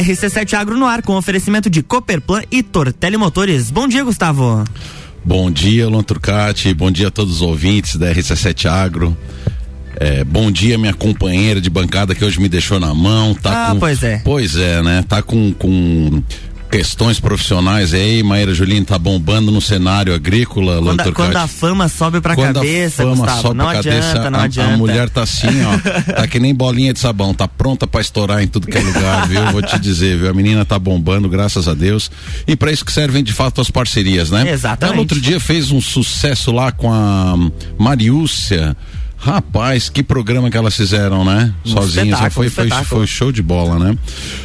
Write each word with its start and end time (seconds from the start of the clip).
RC7 0.00 0.54
Agro 0.54 0.76
no 0.76 0.86
ar 0.86 1.02
com 1.02 1.16
oferecimento 1.16 1.68
de 1.68 1.82
Cooperplan 1.82 2.42
e 2.50 2.62
Tortelli 2.62 3.16
Motores. 3.16 3.70
Bom 3.70 3.88
dia, 3.88 4.04
Gustavo. 4.04 4.64
Bom 5.24 5.50
dia, 5.50 5.88
Luan 5.88 6.02
Turcati. 6.02 6.72
Bom 6.72 6.90
dia 6.90 7.08
a 7.08 7.10
todos 7.10 7.36
os 7.36 7.42
ouvintes 7.42 7.96
da 7.96 8.12
RC7 8.12 8.66
Agro. 8.70 9.16
É, 10.00 10.22
bom 10.22 10.50
dia, 10.50 10.78
minha 10.78 10.94
companheira 10.94 11.60
de 11.60 11.68
bancada 11.68 12.14
que 12.14 12.24
hoje 12.24 12.40
me 12.40 12.48
deixou 12.48 12.78
na 12.78 12.94
mão. 12.94 13.34
Tá 13.34 13.66
ah, 13.66 13.70
com, 13.72 13.80
pois 13.80 14.02
é. 14.02 14.18
Pois 14.24 14.56
é, 14.56 14.80
né? 14.80 15.04
Tá 15.08 15.20
com, 15.20 15.52
com 15.52 16.22
questões 16.70 17.18
profissionais 17.18 17.94
aí, 17.94 18.22
Maíra 18.22 18.52
Juline 18.54 18.84
tá 18.84 18.98
bombando 18.98 19.50
no 19.50 19.60
cenário 19.60 20.14
agrícola, 20.14 20.80
quando, 20.82 21.00
a, 21.00 21.12
quando 21.12 21.36
a 21.36 21.46
fama 21.46 21.88
sobe 21.88 22.20
pra 22.20 22.34
quando 22.34 22.56
cabeça, 22.56 23.02
a 23.02 23.06
fama 23.06 23.16
Gustavo, 23.16 23.42
sobe 23.42 23.56
não 23.56 23.64
pra 23.64 23.78
adianta, 23.78 24.00
cabeça, 24.00 24.30
não 24.30 24.38
a, 24.38 24.42
adianta. 24.42 24.74
A 24.74 24.76
mulher 24.76 25.08
tá 25.08 25.22
assim, 25.22 25.46
ó, 25.64 26.12
tá 26.12 26.26
que 26.26 26.38
nem 26.38 26.54
bolinha 26.54 26.92
de 26.92 27.00
sabão, 27.00 27.32
tá 27.32 27.48
pronta 27.48 27.86
pra 27.86 28.00
estourar 28.00 28.42
em 28.42 28.46
tudo 28.46 28.66
que 28.66 28.76
é 28.76 28.80
lugar, 28.80 29.26
viu? 29.26 29.44
Vou 29.50 29.62
te 29.62 29.78
dizer, 29.78 30.18
viu? 30.18 30.30
A 30.30 30.34
menina 30.34 30.64
tá 30.64 30.78
bombando, 30.78 31.28
graças 31.28 31.66
a 31.68 31.74
Deus. 31.74 32.10
E 32.46 32.54
para 32.54 32.70
isso 32.70 32.84
que 32.84 32.92
servem 32.92 33.24
de 33.24 33.32
fato 33.32 33.60
as 33.60 33.70
parcerias, 33.70 34.30
né? 34.30 34.50
Exatamente. 34.50 34.92
Ela 34.92 35.00
outro 35.00 35.20
dia 35.20 35.40
fez 35.40 35.70
um 35.70 35.80
sucesso 35.80 36.52
lá 36.52 36.70
com 36.70 36.92
a 36.92 37.34
Mariúcia. 37.78 38.76
Rapaz, 39.16 39.88
que 39.88 40.02
programa 40.02 40.48
que 40.48 40.56
elas 40.56 40.76
fizeram, 40.76 41.24
né? 41.24 41.52
Um 41.66 41.70
Sozinhas. 41.70 42.32
Foi, 42.32 42.46
um 42.46 42.50
foi, 42.50 42.70
foi 42.70 43.06
show 43.06 43.32
de 43.32 43.42
bola, 43.42 43.76
né? 43.78 43.98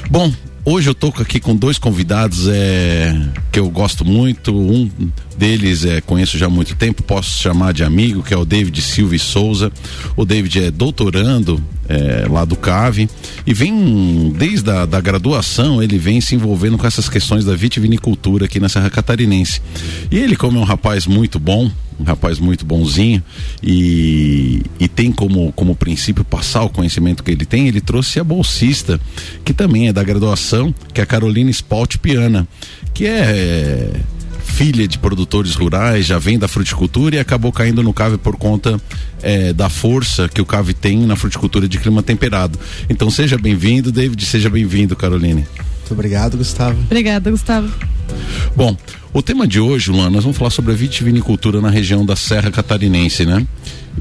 Bom, 0.09 0.33
Hoje 0.65 0.89
eu 0.89 0.95
tô 0.95 1.07
aqui 1.07 1.41
com 1.41 1.53
dois 1.53 1.77
convidados 1.77 2.47
é, 2.47 3.13
que 3.51 3.59
eu 3.59 3.69
gosto 3.69 4.05
muito. 4.05 4.55
Um 4.55 4.89
deles 5.37 5.83
é, 5.83 5.99
conheço 5.99 6.37
já 6.37 6.45
há 6.45 6.49
muito 6.49 6.73
tempo, 6.77 7.03
posso 7.03 7.37
chamar 7.37 7.73
de 7.73 7.83
amigo, 7.83 8.23
que 8.23 8.33
é 8.33 8.37
o 8.37 8.45
David 8.45 8.81
Silva 8.81 9.17
Souza. 9.17 9.69
O 10.15 10.23
David 10.23 10.63
é 10.63 10.71
doutorando 10.71 11.61
é, 11.89 12.25
lá 12.29 12.45
do 12.45 12.55
CAVE 12.55 13.09
e 13.45 13.53
vem, 13.53 14.33
desde 14.37 14.71
a 14.71 14.85
da 14.85 15.01
graduação, 15.01 15.83
ele 15.83 15.97
vem 15.97 16.21
se 16.21 16.33
envolvendo 16.33 16.77
com 16.77 16.87
essas 16.87 17.09
questões 17.09 17.43
da 17.43 17.55
vitivinicultura 17.55 18.45
aqui 18.45 18.57
na 18.57 18.69
Serra 18.69 18.89
Catarinense. 18.89 19.61
E 20.09 20.17
ele, 20.17 20.37
como 20.37 20.57
é 20.59 20.61
um 20.61 20.65
rapaz 20.65 21.05
muito 21.05 21.39
bom, 21.39 21.69
um 21.99 22.03
rapaz 22.03 22.39
muito 22.39 22.65
bonzinho 22.65 23.23
e, 23.61 24.61
e 24.79 24.87
tem 24.87 25.11
como, 25.11 25.51
como 25.53 25.75
princípio 25.75 26.23
passar 26.23 26.63
o 26.63 26.69
conhecimento 26.69 27.23
que 27.23 27.31
ele 27.31 27.45
tem, 27.45 27.67
ele 27.67 27.81
trouxe 27.81 28.19
a 28.19 28.23
bolsista, 28.23 28.99
que 29.43 29.53
também 29.53 29.87
é 29.87 29.93
da 29.93 30.03
graduação, 30.03 30.73
que 30.93 31.01
é 31.01 31.03
a 31.03 31.07
Carolina 31.07 31.51
Spalt 31.51 31.97
Piana, 31.97 32.47
que 32.93 33.05
é 33.05 33.91
filha 34.43 34.87
de 34.87 34.99
produtores 34.99 35.55
rurais, 35.55 36.05
já 36.05 36.19
vem 36.19 36.37
da 36.37 36.47
fruticultura 36.47 37.15
e 37.15 37.19
acabou 37.19 37.51
caindo 37.51 37.81
no 37.81 37.91
cave 37.91 38.17
por 38.17 38.35
conta 38.37 38.79
eh, 39.23 39.51
da 39.51 39.67
força 39.67 40.29
que 40.29 40.41
o 40.41 40.45
cave 40.45 40.73
tem 40.73 40.99
na 40.99 41.15
fruticultura 41.15 41.67
de 41.67 41.79
clima 41.79 42.03
temperado. 42.03 42.59
Então 42.87 43.09
seja 43.09 43.37
bem-vindo, 43.37 43.91
David, 43.91 44.23
seja 44.25 44.49
bem-vindo, 44.49 44.95
Caroline. 44.95 45.45
Muito 45.93 45.99
obrigado, 45.99 46.37
Gustavo. 46.37 46.79
Obrigada, 46.85 47.29
Gustavo. 47.29 47.71
Bom, 48.55 48.75
o 49.13 49.21
tema 49.21 49.47
de 49.47 49.59
hoje, 49.59 49.91
Luan, 49.91 50.09
nós 50.09 50.23
vamos 50.23 50.37
falar 50.37 50.49
sobre 50.49 50.71
a 50.71 50.75
vitivinicultura 50.75 51.61
na 51.61 51.69
região 51.69 52.03
da 52.03 52.15
Serra 52.15 52.49
Catarinense, 52.49 53.25
né? 53.25 53.45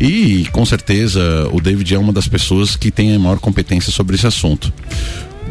E 0.01 0.47
com 0.53 0.65
certeza 0.65 1.49
o 1.53 1.61
David 1.61 1.95
é 1.95 1.99
uma 1.99 2.12
das 2.12 2.27
pessoas 2.27 2.77
que 2.77 2.91
tem 2.91 3.15
a 3.15 3.19
maior 3.19 3.39
competência 3.39 3.93
sobre 3.93 4.17
esse 4.17 4.27
assunto. 4.27 4.73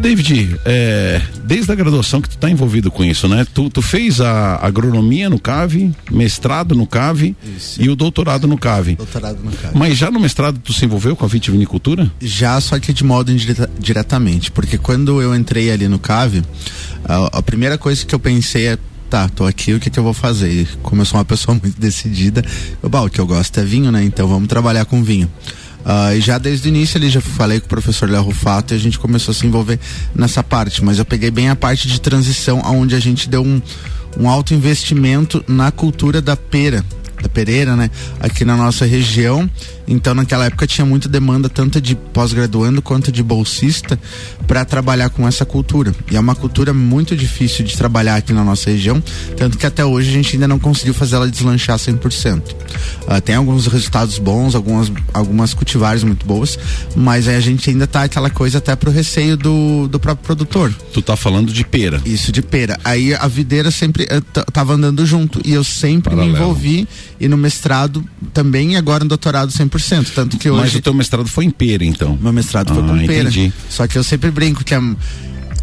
David, 0.01 0.59
é, 0.65 1.21
desde 1.43 1.71
a 1.71 1.75
graduação 1.75 2.19
que 2.19 2.27
tu 2.27 2.33
está 2.33 2.49
envolvido 2.49 2.89
com 2.89 3.03
isso, 3.03 3.27
né? 3.27 3.45
Tu, 3.53 3.69
tu 3.69 3.83
fez 3.83 4.19
a 4.19 4.55
agronomia 4.55 5.29
no 5.29 5.39
CAVE, 5.39 5.95
mestrado 6.09 6.73
no 6.73 6.87
CAVE 6.87 7.35
Isso. 7.55 7.79
e 7.79 7.87
o 7.87 7.95
doutorado 7.95 8.47
no 8.47 8.57
CAVE. 8.57 8.95
Doutorado 8.95 9.39
no 9.43 9.51
CAV. 9.51 9.77
Mas 9.77 9.97
já 9.97 10.09
no 10.09 10.19
mestrado 10.19 10.59
tu 10.59 10.73
se 10.73 10.85
envolveu 10.85 11.15
com 11.15 11.23
a 11.23 11.27
vitivinicultura? 11.27 12.11
Já, 12.19 12.59
só 12.59 12.79
que 12.79 12.91
de 12.91 13.03
modo 13.03 13.31
indireta, 13.31 13.69
diretamente, 13.77 14.49
porque 14.49 14.75
quando 14.75 15.21
eu 15.21 15.35
entrei 15.35 15.71
ali 15.71 15.87
no 15.87 15.99
CAV, 15.99 16.41
a, 17.05 17.37
a 17.37 17.41
primeira 17.43 17.77
coisa 17.77 18.03
que 18.03 18.15
eu 18.15 18.19
pensei 18.19 18.69
é 18.69 18.77
tá, 19.07 19.27
tô 19.27 19.45
aqui, 19.45 19.73
o 19.73 19.79
que 19.79 19.89
que 19.89 19.99
eu 19.99 20.03
vou 20.03 20.13
fazer? 20.13 20.67
Como 20.81 21.01
eu 21.01 21.05
sou 21.05 21.19
uma 21.19 21.25
pessoa 21.25 21.53
muito 21.61 21.79
decidida, 21.79 22.43
eu, 22.81 22.89
bah, 22.89 23.03
o 23.03 23.09
que 23.09 23.19
eu 23.19 23.27
gosto 23.27 23.59
é 23.59 23.63
vinho, 23.63 23.91
né? 23.91 24.03
Então 24.03 24.27
vamos 24.27 24.47
trabalhar 24.47 24.85
com 24.85 25.03
vinho. 25.03 25.29
Ah, 25.85 26.13
e 26.13 26.21
já 26.21 26.37
desde 26.37 26.67
o 26.67 26.69
início 26.69 26.97
ali 26.97 27.09
já 27.09 27.21
falei 27.21 27.59
com 27.59 27.65
o 27.65 27.69
professor 27.69 28.09
Léo 28.09 28.23
Rufato 28.23 28.73
e 28.73 28.75
a 28.75 28.79
gente 28.79 28.99
começou 28.99 29.31
a 29.31 29.35
se 29.35 29.45
envolver 29.45 29.79
nessa 30.13 30.43
parte, 30.43 30.83
mas 30.83 30.99
eu 30.99 31.05
peguei 31.05 31.31
bem 31.31 31.49
a 31.49 31.55
parte 31.55 31.87
de 31.87 31.99
transição 31.99 32.61
onde 32.65 32.95
a 32.95 32.99
gente 32.99 33.27
deu 33.27 33.41
um, 33.43 33.61
um 34.19 34.29
alto 34.29 34.53
investimento 34.53 35.43
na 35.47 35.71
cultura 35.71 36.21
da 36.21 36.37
pera, 36.37 36.85
da 37.21 37.29
pereira, 37.29 37.75
né? 37.75 37.89
Aqui 38.19 38.45
na 38.45 38.55
nossa 38.55 38.85
região. 38.85 39.49
Então 39.91 40.13
naquela 40.13 40.45
época 40.45 40.65
tinha 40.65 40.85
muita 40.85 41.09
demanda 41.09 41.49
tanto 41.49 41.81
de 41.81 41.95
pós-graduando 41.95 42.81
quanto 42.81 43.11
de 43.11 43.21
bolsista 43.21 43.99
para 44.47 44.63
trabalhar 44.63 45.09
com 45.09 45.27
essa 45.27 45.45
cultura. 45.45 45.93
E 46.09 46.15
é 46.15 46.19
uma 46.19 46.33
cultura 46.33 46.73
muito 46.73 47.15
difícil 47.15 47.65
de 47.65 47.75
trabalhar 47.75 48.15
aqui 48.15 48.31
na 48.31 48.43
nossa 48.43 48.69
região, 48.69 49.03
tanto 49.35 49.57
que 49.57 49.65
até 49.65 49.83
hoje 49.83 50.09
a 50.09 50.13
gente 50.13 50.35
ainda 50.35 50.47
não 50.47 50.57
conseguiu 50.57 50.93
fazer 50.93 51.17
ela 51.17 51.29
deslanchar 51.29 51.77
100%. 51.77 52.41
Ah, 53.05 53.19
tem 53.19 53.35
alguns 53.35 53.67
resultados 53.67 54.17
bons, 54.17 54.55
algumas 54.55 54.91
algumas 55.13 55.53
cultivares 55.53 56.03
muito 56.03 56.25
boas, 56.25 56.57
mas 56.95 57.27
aí 57.27 57.35
a 57.35 57.41
gente 57.41 57.69
ainda 57.69 57.85
tá 57.85 58.03
aquela 58.03 58.29
coisa 58.29 58.59
até 58.59 58.75
pro 58.75 58.91
receio 58.91 59.35
do, 59.35 59.87
do 59.89 59.99
próprio 59.99 60.25
produtor. 60.25 60.73
Tu 60.93 61.01
tá 61.01 61.17
falando 61.17 61.51
de 61.51 61.65
pera. 61.65 62.01
Isso 62.05 62.31
de 62.31 62.41
pera. 62.41 62.79
Aí 62.83 63.13
a 63.13 63.27
videira 63.27 63.69
sempre 63.71 64.07
eh, 64.09 64.21
tava 64.53 64.73
andando 64.73 65.05
junto 65.05 65.41
e 65.43 65.53
eu 65.53 65.63
sempre 65.63 66.11
Paralelo. 66.11 66.31
me 66.31 66.39
envolvi 66.39 66.87
e 67.19 67.27
no 67.27 67.37
mestrado 67.37 68.03
também 68.33 68.73
e 68.73 68.75
agora 68.77 69.03
no 69.03 69.09
doutorado 69.09 69.51
100%, 69.51 69.80
tanto 70.13 70.37
que 70.37 70.49
Mas 70.49 70.61
hoje 70.61 70.77
o 70.77 70.81
teu 70.81 70.93
mestrado 70.93 71.27
foi 71.27 71.45
em 71.45 71.49
pera, 71.51 71.83
então. 71.83 72.17
meu 72.21 72.33
mestrado 72.33 72.73
foi 72.73 72.83
Ah, 72.83 72.87
com 72.87 72.97
pera. 73.07 73.29
entendi. 73.29 73.51
Só 73.69 73.87
que 73.87 73.97
eu 73.97 74.03
sempre 74.03 74.29
brinco 74.31 74.63
que 74.63 74.73
a- 74.73 74.95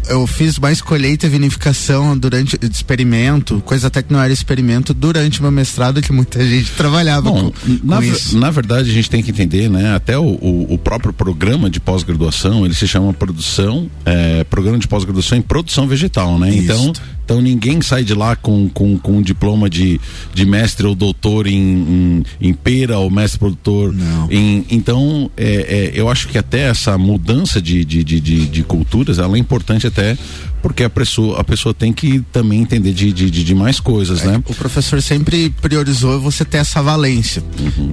eu 0.07 0.25
fiz 0.25 0.57
mais 0.57 0.81
colheita 0.81 1.27
e 1.27 1.29
vinificação 1.29 2.17
durante 2.17 2.57
de 2.57 2.65
experimento, 2.65 3.61
coisa 3.63 3.87
até 3.87 4.01
que 4.01 4.11
não 4.11 4.19
era 4.19 4.33
experimento 4.33 4.91
durante 4.93 5.39
meu 5.41 5.51
mestrado 5.51 6.01
que 6.01 6.11
muita 6.11 6.43
gente 6.47 6.71
trabalhava 6.71 7.29
Bom, 7.29 7.51
com, 7.51 7.79
na, 7.83 7.97
com 7.97 8.03
isso. 8.03 8.37
na 8.37 8.49
verdade 8.49 8.89
a 8.89 8.93
gente 8.93 9.07
tem 9.09 9.21
que 9.21 9.29
entender, 9.29 9.69
né? 9.69 9.93
Até 9.95 10.17
o, 10.17 10.23
o, 10.23 10.73
o 10.73 10.77
próprio 10.79 11.13
programa 11.13 11.69
de 11.69 11.79
pós-graduação, 11.79 12.65
ele 12.65 12.73
se 12.73 12.87
chama 12.87 13.13
produção, 13.13 13.89
é, 14.05 14.43
programa 14.45 14.79
de 14.79 14.87
pós-graduação 14.87 15.37
em 15.37 15.41
produção 15.43 15.87
vegetal, 15.87 16.39
né? 16.39 16.49
Isso. 16.49 16.63
Então, 16.63 16.93
então 17.29 17.43
ninguém 17.43 17.79
sai 17.79 18.03
de 18.03 18.15
lá 18.15 18.35
com, 18.35 18.67
com, 18.69 18.97
com 18.97 19.17
um 19.17 19.21
diploma 19.21 19.69
de, 19.69 20.01
de 20.33 20.47
mestre 20.47 20.87
ou 20.87 20.95
doutor 20.95 21.45
em, 21.45 21.53
em, 21.61 22.23
em 22.41 22.53
pera 22.55 22.97
ou 22.97 23.11
mestre 23.11 23.37
produtor. 23.37 23.93
Em, 24.31 24.65
então, 24.71 25.29
é, 25.37 25.45
é, 25.45 25.91
eu 25.93 26.09
acho 26.09 26.27
que 26.27 26.39
até 26.39 26.61
essa 26.61 26.97
mudança 26.97 27.61
de, 27.61 27.85
de, 27.85 28.03
de, 28.03 28.19
de, 28.19 28.47
de 28.47 28.63
culturas, 28.63 29.19
ela 29.19 29.37
é 29.37 29.39
importante 29.39 29.85
até 29.85 30.17
porque 30.61 30.83
a 30.83 30.89
pessoa, 30.89 31.39
a 31.39 31.43
pessoa 31.43 31.73
tem 31.73 31.91
que 31.93 32.19
também 32.31 32.61
entender 32.61 32.93
de, 32.93 33.11
de, 33.13 33.29
de, 33.29 33.55
mais 33.55 33.79
coisas, 33.79 34.23
né? 34.23 34.41
O 34.47 34.53
professor 34.53 35.01
sempre 35.01 35.49
priorizou 35.61 36.19
você 36.19 36.43
ter 36.43 36.57
essa 36.57 36.81
valência. 36.81 37.43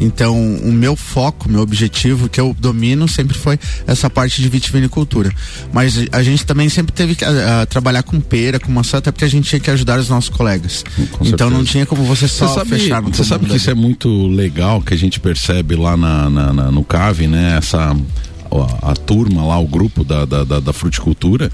Então, 0.00 0.36
o 0.58 0.72
meu 0.72 0.96
foco, 0.96 1.48
meu 1.48 1.60
objetivo, 1.60 2.28
que 2.28 2.40
eu 2.40 2.54
domino, 2.58 3.06
sempre 3.08 3.36
foi 3.36 3.58
essa 3.86 4.08
parte 4.10 4.40
de 4.42 4.48
vitivinicultura. 4.48 5.32
Mas 5.72 5.94
a 6.12 6.22
gente 6.22 6.44
também 6.44 6.68
sempre 6.68 6.92
teve 6.92 7.14
que 7.14 7.24
ah, 7.24 7.62
ah, 7.62 7.66
trabalhar 7.66 8.02
com 8.02 8.20
pera, 8.20 8.58
com 8.58 8.70
maçã, 8.72 8.98
até 8.98 9.10
porque 9.12 9.24
a 9.24 9.28
gente 9.28 9.48
tinha 9.48 9.60
que 9.60 9.70
ajudar 9.70 9.98
os 9.98 10.08
nossos 10.08 10.30
colegas. 10.30 10.84
Então 11.22 11.48
não 11.50 11.64
tinha 11.64 11.86
como 11.86 12.02
você 12.04 12.26
só 12.28 12.46
Você 12.48 12.54
sabe, 12.54 12.70
fechar 12.70 13.02
no 13.02 13.12
você 13.14 13.24
sabe 13.24 13.46
que 13.46 13.56
isso 13.56 13.70
é 13.70 13.74
muito 13.74 14.26
legal 14.28 14.80
que 14.82 14.92
a 14.92 14.98
gente 14.98 15.20
percebe 15.20 15.76
lá 15.76 15.96
na, 15.96 16.28
na- 16.30 16.52
na- 16.52 16.70
no 16.70 16.84
CAVE, 16.84 17.26
né? 17.26 17.56
Essa 17.58 17.96
a, 18.50 18.90
a 18.92 18.94
turma 18.94 19.44
lá, 19.44 19.58
o 19.58 19.66
grupo 19.66 20.04
da, 20.04 20.24
da, 20.24 20.44
da, 20.44 20.60
da 20.60 20.72
fruticultura. 20.72 21.50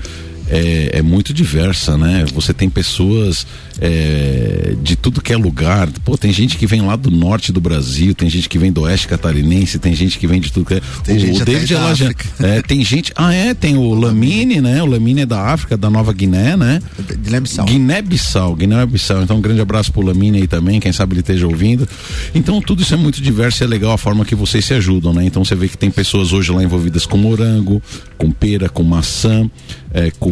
É, 0.55 0.99
é 0.99 1.03
muito 1.03 1.33
diversa, 1.33 1.97
né? 1.97 2.27
Você 2.35 2.53
tem 2.53 2.69
pessoas 2.69 3.47
é, 3.81 4.75
de 4.83 4.95
tudo 4.97 5.23
que 5.23 5.33
é 5.33 5.37
lugar. 5.37 5.89
Pô, 6.05 6.17
tem 6.19 6.31
gente 6.31 6.59
que 6.59 6.67
vem 6.67 6.83
lá 6.83 6.95
do 6.95 7.11
norte 7.11 7.51
do 7.53 7.61
Brasil, 7.61 8.15
tem 8.15 8.29
gente 8.29 8.49
que 8.51 8.59
vem 8.59 8.71
do 8.71 8.83
oeste 8.83 9.09
catarinense, 9.09 9.79
tem 9.79 9.95
gente 9.95 10.19
que 10.19 10.27
vem 10.27 10.41
de 10.41 10.53
tudo 10.53 10.67
que 10.67 10.75
é. 10.75 10.81
Tem 11.05 11.17
o, 11.17 11.21
gente 11.21 11.39
o 11.39 11.43
até 11.43 11.53
David 11.53 11.75
da 11.75 11.81
é 11.91 11.95
já- 11.95 12.05
África. 12.11 12.47
é, 12.47 12.61
tem 12.61 12.85
gente. 12.85 13.13
Ah, 13.17 13.33
é, 13.33 13.55
tem 13.55 13.79
o 13.79 13.95
Lamine, 13.95 14.61
né? 14.61 14.83
O 14.83 14.87
Lamine 14.87 15.23
é 15.23 15.27
da 15.27 15.41
África, 15.41 15.75
da 15.77 15.89
Nova 15.89 16.13
Guiné, 16.13 16.55
né? 16.57 16.81
Guiné-Bissau. 17.23 17.65
Guiné-Bissau, 17.65 18.55
Guiné-Bissau. 18.55 19.23
Então, 19.23 19.39
um 19.39 19.41
grande 19.41 19.61
abraço 19.63 19.91
pro 19.91 20.03
Lamine 20.03 20.39
aí 20.43 20.47
também, 20.47 20.79
quem 20.81 20.93
sabe 20.93 21.15
ele 21.15 21.21
esteja 21.21 21.47
ouvindo. 21.47 21.89
Então, 22.35 22.61
tudo 22.61 22.83
isso 22.83 22.93
é 22.93 22.97
muito 22.99 23.23
diverso 23.23 23.63
e 23.63 23.65
é 23.65 23.69
legal 23.69 23.93
a 23.93 23.99
forma 23.99 24.23
que 24.25 24.35
vocês 24.35 24.65
se 24.65 24.75
ajudam, 24.75 25.15
né? 25.15 25.25
Então, 25.25 25.45
você 25.45 25.55
vê 25.55 25.67
que 25.69 25.79
tem 25.79 25.91
pessoas 25.91 26.33
hoje 26.33 26.53
lá 26.53 26.63
envolvidas 26.63 27.07
com 27.07 27.17
morango, 27.17 27.83
com 28.19 28.31
pera, 28.31 28.69
com 28.69 28.83
maçã, 28.83 29.49
é, 29.95 30.11
com 30.19 30.31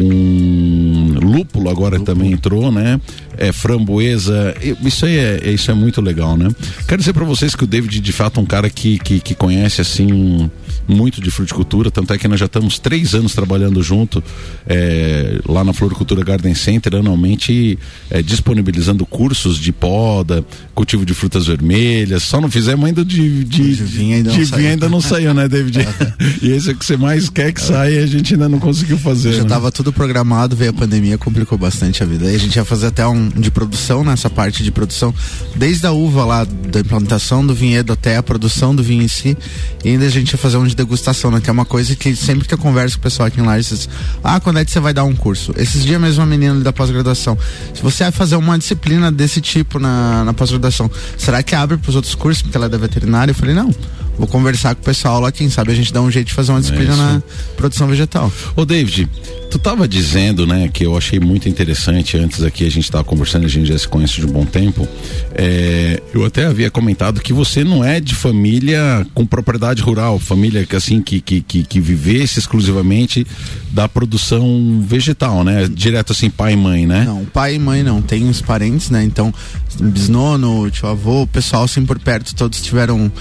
lúpulo 1.21 1.60
agora 1.71 1.99
também 1.99 2.31
entrou, 2.31 2.71
né? 2.71 2.99
é, 3.37 3.51
framboesa. 3.51 4.55
Isso 4.85 5.05
aí 5.05 5.17
é, 5.17 5.51
isso 5.51 5.71
é 5.71 5.73
muito 5.73 5.99
legal, 5.99 6.37
né? 6.37 6.49
Quero 6.87 6.99
dizer 6.99 7.13
para 7.13 7.25
vocês 7.25 7.55
que 7.55 7.63
o 7.63 7.67
David, 7.67 7.99
de 7.99 8.11
fato, 8.11 8.39
é 8.39 8.43
um 8.43 8.45
cara 8.45 8.69
que, 8.69 8.99
que, 8.99 9.19
que 9.19 9.35
conhece 9.35 9.81
assim 9.81 10.49
muito 10.87 11.21
de 11.21 11.31
fruticultura, 11.31 11.89
tanto 11.89 12.13
é 12.13 12.17
que 12.17 12.27
nós 12.27 12.39
já 12.39 12.47
estamos 12.47 12.77
três 12.77 13.13
anos 13.15 13.33
trabalhando 13.33 13.81
junto 13.81 14.21
é, 14.67 15.39
lá 15.47 15.63
na 15.63 15.73
Floricultura 15.73 16.23
Garden 16.23 16.53
Center, 16.53 16.95
anualmente 16.95 17.79
é, 18.09 18.21
disponibilizando 18.21 19.05
cursos 19.05 19.57
de 19.57 19.71
poda, 19.71 20.43
cultivo 20.75 21.05
de 21.05 21.13
frutas 21.13 21.47
vermelhas. 21.47 22.23
Só 22.23 22.41
não 22.41 22.49
fizemos 22.49 22.85
ainda 22.85 23.05
de, 23.05 23.43
de, 23.43 23.75
de 23.75 23.83
vinho 23.83 24.17
ainda, 24.17 24.31
de 24.31 24.39
não, 24.39 24.57
vinho 24.57 24.69
ainda 24.69 24.89
não 24.89 25.01
saiu, 25.01 25.33
né, 25.33 25.47
David? 25.47 25.79
e 26.41 26.49
esse 26.49 26.69
é 26.69 26.73
o 26.73 26.75
que 26.75 26.85
você 26.85 26.97
mais 26.97 27.29
quer 27.29 27.53
que 27.53 27.61
saia 27.61 28.01
e 28.01 28.03
a 28.03 28.07
gente 28.07 28.33
ainda 28.33 28.49
não 28.49 28.59
conseguiu 28.59 28.97
fazer. 28.97 29.33
Já 29.33 29.43
estava 29.43 29.65
né? 29.65 29.71
tudo 29.71 29.93
programado, 29.93 30.55
veio 30.55 30.71
a 30.71 30.73
pandemia, 30.73 31.17
complicou 31.17 31.57
bastante 31.61 32.03
a 32.03 32.05
vida. 32.05 32.27
Aí 32.27 32.35
a 32.35 32.39
gente 32.39 32.55
ia 32.55 32.65
fazer 32.65 32.87
até 32.87 33.07
um 33.07 33.29
de 33.29 33.49
produção 33.49 34.03
nessa 34.03 34.29
parte 34.29 34.63
de 34.63 34.71
produção, 34.71 35.13
desde 35.55 35.85
a 35.85 35.91
uva 35.91 36.25
lá, 36.25 36.43
da 36.43 36.79
implantação 36.79 37.45
do 37.45 37.53
vinhedo 37.53 37.93
até 37.93 38.17
a 38.17 38.23
produção 38.23 38.75
do 38.75 38.83
vinho 38.83 39.03
em 39.03 39.07
si. 39.07 39.37
E 39.85 39.89
ainda 39.89 40.05
a 40.05 40.09
gente 40.09 40.31
ia 40.31 40.37
fazer 40.37 40.57
um 40.57 40.65
de 40.65 40.75
degustação, 40.75 41.31
né? 41.31 41.39
Que 41.39 41.49
é 41.49 41.53
uma 41.53 41.65
coisa 41.65 41.95
que 41.95 42.15
sempre 42.15 42.47
que 42.47 42.53
eu 42.53 42.57
converso 42.57 42.97
com 42.97 43.01
o 43.01 43.03
pessoal 43.03 43.27
aqui 43.27 43.39
em 43.39 43.43
Lages, 43.43 43.69
diz, 43.69 43.89
ah, 44.23 44.39
quando 44.39 44.59
é 44.59 44.65
que 44.65 44.71
você 44.71 44.79
vai 44.79 44.93
dar 44.93 45.03
um 45.03 45.15
curso? 45.15 45.53
Esses 45.55 45.85
dias 45.85 46.01
mesmo 46.01 46.23
a 46.23 46.25
menina 46.25 46.59
da 46.59 46.73
pós-graduação, 46.73 47.37
se 47.73 47.81
você 47.81 48.03
vai 48.03 48.11
fazer 48.11 48.35
uma 48.35 48.57
disciplina 48.57 49.11
desse 49.11 49.39
tipo 49.39 49.79
na, 49.79 50.25
na 50.25 50.33
pós-graduação, 50.33 50.89
será 51.17 51.43
que 51.43 51.55
abre 51.55 51.77
para 51.77 51.89
os 51.89 51.95
outros 51.95 52.15
cursos, 52.15 52.41
porque 52.41 52.57
ela 52.57 52.65
é 52.65 52.69
da 52.69 52.77
veterinária? 52.77 53.31
Eu 53.31 53.35
falei, 53.35 53.53
não, 53.53 53.73
vou 54.17 54.27
conversar 54.27 54.75
com 54.75 54.81
o 54.81 54.85
pessoal 54.85 55.19
lá, 55.19 55.31
quem 55.31 55.49
sabe 55.49 55.71
a 55.71 55.75
gente 55.75 55.91
dá 55.91 56.01
um 56.01 56.11
jeito 56.11 56.27
de 56.27 56.33
fazer 56.33 56.51
uma 56.51 56.61
disciplina 56.61 56.93
é 56.93 56.97
na 56.97 57.23
produção 57.55 57.87
vegetal. 57.87 58.31
Ô 58.55 58.65
David, 58.65 59.09
tu 59.49 59.57
estava 59.57 59.87
dizendo, 59.87 60.45
né, 60.45 60.69
que 60.71 60.85
eu 60.85 60.97
achei 60.97 61.19
muito 61.19 61.49
interessante, 61.49 62.17
antes 62.17 62.43
aqui 62.43 62.65
a 62.65 62.69
gente 62.69 62.83
estava 62.83 63.03
conversando, 63.03 63.45
a 63.45 63.49
gente 63.49 63.67
já 63.67 63.77
se 63.77 63.87
conhece 63.87 64.19
de 64.19 64.25
um 64.25 64.31
bom 64.31 64.45
tempo, 64.45 64.87
é, 65.33 66.01
eu 66.13 66.25
até 66.25 66.45
havia 66.45 66.69
comentado 66.69 67.19
que 67.19 67.33
você 67.33 67.63
não 67.63 67.83
é 67.83 67.99
de 67.99 68.15
família 68.15 69.05
com 69.13 69.25
propriedade 69.25 69.81
rural, 69.81 70.19
família 70.19 70.65
que 70.65 70.75
assim, 70.75 71.01
que, 71.01 71.19
que, 71.19 71.41
que, 71.41 71.63
que 71.63 71.79
vivesse 71.79 72.39
exclusivamente 72.39 73.25
da 73.71 73.89
produção 73.89 74.83
vegetal, 74.85 75.43
né, 75.43 75.67
direto 75.67 76.11
assim, 76.11 76.29
pai 76.29 76.53
e 76.53 76.57
mãe, 76.57 76.85
né? 76.85 77.05
Não, 77.05 77.25
pai 77.25 77.55
e 77.55 77.59
mãe 77.59 77.83
não, 77.83 78.01
tem 78.01 78.29
os 78.29 78.41
parentes, 78.41 78.89
né, 78.89 79.03
então 79.03 79.33
bisnono, 79.79 80.69
tio 80.69 80.87
avô, 80.87 81.23
o 81.23 81.27
pessoal 81.27 81.63
assim 81.63 81.85
por 81.85 81.97
perto, 81.97 82.35
todos 82.35 82.61
tiveram 82.61 83.11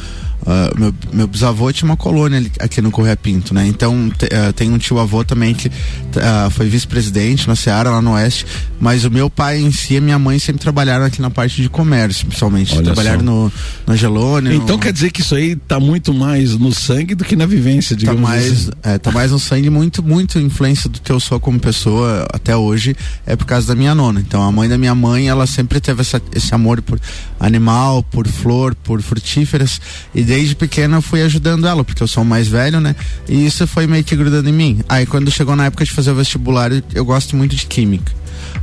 Uh, 0.42 0.78
meu, 0.78 0.94
meu 1.12 1.26
bisavô 1.26 1.70
tinha 1.72 1.88
uma 1.88 1.96
colônia 1.96 2.38
ali, 2.38 2.50
aqui 2.58 2.80
no 2.80 2.90
Correia 2.90 3.16
Pinto, 3.16 3.52
né? 3.52 3.66
Então 3.66 4.10
te, 4.10 4.24
uh, 4.24 4.52
tem 4.54 4.70
um 4.72 4.78
tio 4.78 4.98
avô 4.98 5.22
também 5.22 5.54
que 5.54 5.68
uh, 5.68 6.50
foi 6.50 6.66
vice-presidente 6.66 7.46
na 7.46 7.54
Seara, 7.54 7.90
lá 7.90 8.00
no 8.00 8.12
Oeste. 8.12 8.46
Mas 8.80 9.04
o 9.04 9.10
meu 9.10 9.28
pai 9.28 9.60
em 9.60 9.70
si 9.70 9.94
e 9.94 10.00
minha 10.00 10.18
mãe 10.18 10.38
sempre 10.38 10.62
trabalharam 10.62 11.04
aqui 11.04 11.20
na 11.20 11.28
parte 11.28 11.60
de 11.60 11.68
comércio, 11.68 12.26
principalmente. 12.26 12.74
Olha 12.74 12.84
trabalharam 12.84 13.22
no, 13.22 13.52
no 13.86 13.96
Gelone. 13.96 14.54
Então 14.54 14.76
no... 14.76 14.82
quer 14.82 14.92
dizer 14.92 15.10
que 15.10 15.20
isso 15.20 15.34
aí 15.34 15.54
tá 15.54 15.78
muito 15.78 16.14
mais 16.14 16.56
no 16.56 16.72
sangue 16.72 17.14
do 17.14 17.24
que 17.24 17.36
na 17.36 17.44
vivência, 17.44 17.94
tá 17.94 18.00
digamos 18.00 18.22
tá 18.22 18.28
mais, 18.28 18.52
assim. 18.52 18.70
É, 18.82 18.98
tá 18.98 19.10
mais 19.10 19.30
no 19.32 19.38
sangue, 19.38 19.68
muito, 19.68 20.02
muito 20.02 20.38
influência 20.38 20.88
do 20.88 21.00
que 21.00 21.12
eu 21.12 21.20
sou 21.20 21.38
como 21.38 21.60
pessoa 21.60 22.26
até 22.32 22.56
hoje 22.56 22.96
é 23.26 23.36
por 23.36 23.44
causa 23.44 23.68
da 23.68 23.74
minha 23.74 23.94
nona. 23.94 24.20
Então 24.20 24.42
a 24.42 24.50
mãe 24.50 24.68
da 24.68 24.78
minha 24.78 24.94
mãe, 24.94 25.28
ela 25.28 25.46
sempre 25.46 25.80
teve 25.80 26.00
essa, 26.00 26.20
esse 26.34 26.54
amor 26.54 26.80
por 26.80 26.98
animal, 27.38 28.02
por 28.02 28.26
flor, 28.26 28.74
por 28.74 29.02
frutíferas. 29.02 29.80
E 30.14 30.22
desde 30.30 30.54
pequena 30.54 30.98
eu 30.98 31.02
fui 31.02 31.22
ajudando 31.22 31.66
ela, 31.66 31.82
porque 31.82 32.00
eu 32.00 32.06
sou 32.06 32.24
mais 32.24 32.46
velho, 32.46 32.80
né? 32.80 32.94
E 33.28 33.44
isso 33.44 33.66
foi 33.66 33.88
meio 33.88 34.04
que 34.04 34.14
grudando 34.14 34.48
em 34.48 34.52
mim. 34.52 34.80
Aí 34.88 35.04
quando 35.04 35.28
chegou 35.28 35.56
na 35.56 35.64
época 35.64 35.84
de 35.84 35.90
fazer 35.90 36.12
o 36.12 36.14
vestibular, 36.14 36.70
eu 36.94 37.04
gosto 37.04 37.34
muito 37.34 37.56
de 37.56 37.66
química. 37.66 38.12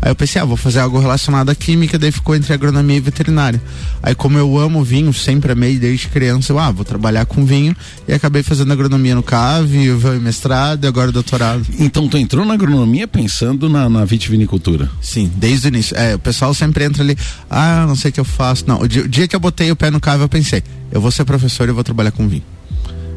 Aí 0.01 0.11
eu 0.11 0.15
pensei, 0.15 0.41
ah, 0.41 0.45
vou 0.45 0.57
fazer 0.57 0.79
algo 0.79 0.99
relacionado 0.99 1.49
à 1.49 1.55
química, 1.55 1.97
daí 1.97 2.11
ficou 2.11 2.35
entre 2.35 2.53
agronomia 2.53 2.97
e 2.97 2.99
veterinária. 2.99 3.61
Aí 4.01 4.15
como 4.15 4.37
eu 4.37 4.57
amo 4.57 4.83
vinho, 4.83 5.13
sempre 5.13 5.51
amei 5.51 5.77
desde 5.77 6.07
criança, 6.07 6.51
eu, 6.51 6.59
ah, 6.59 6.71
vou 6.71 6.85
trabalhar 6.85 7.25
com 7.25 7.45
vinho 7.45 7.75
e 8.07 8.13
acabei 8.13 8.43
fazendo 8.43 8.71
agronomia 8.71 9.15
no 9.15 9.23
CAV, 9.23 9.91
o 9.91 10.21
mestrado 10.21 10.83
e 10.83 10.87
agora 10.87 11.11
doutorado. 11.11 11.65
Então 11.79 12.07
tu 12.07 12.17
entrou 12.17 12.45
na 12.45 12.53
agronomia 12.53 13.07
pensando 13.07 13.69
na, 13.69 13.89
na 13.89 14.05
vitivinicultura? 14.05 14.89
Sim, 15.01 15.31
desde 15.35 15.67
o 15.67 15.69
início. 15.69 15.97
É, 15.97 16.15
o 16.15 16.19
pessoal 16.19 16.53
sempre 16.53 16.83
entra 16.83 17.03
ali, 17.03 17.17
ah, 17.49 17.85
não 17.87 17.95
sei 17.95 18.09
o 18.09 18.13
que 18.13 18.19
eu 18.19 18.25
faço. 18.25 18.65
Não, 18.67 18.81
o 18.81 18.87
dia, 18.87 19.03
o 19.03 19.07
dia 19.07 19.27
que 19.27 19.35
eu 19.35 19.39
botei 19.39 19.71
o 19.71 19.75
pé 19.75 19.89
no 19.91 19.99
CAV 19.99 20.21
eu 20.21 20.29
pensei, 20.29 20.63
eu 20.91 21.01
vou 21.01 21.11
ser 21.11 21.25
professor 21.25 21.67
e 21.69 21.71
vou 21.71 21.83
trabalhar 21.83 22.11
com 22.11 22.27
vinho. 22.27 22.56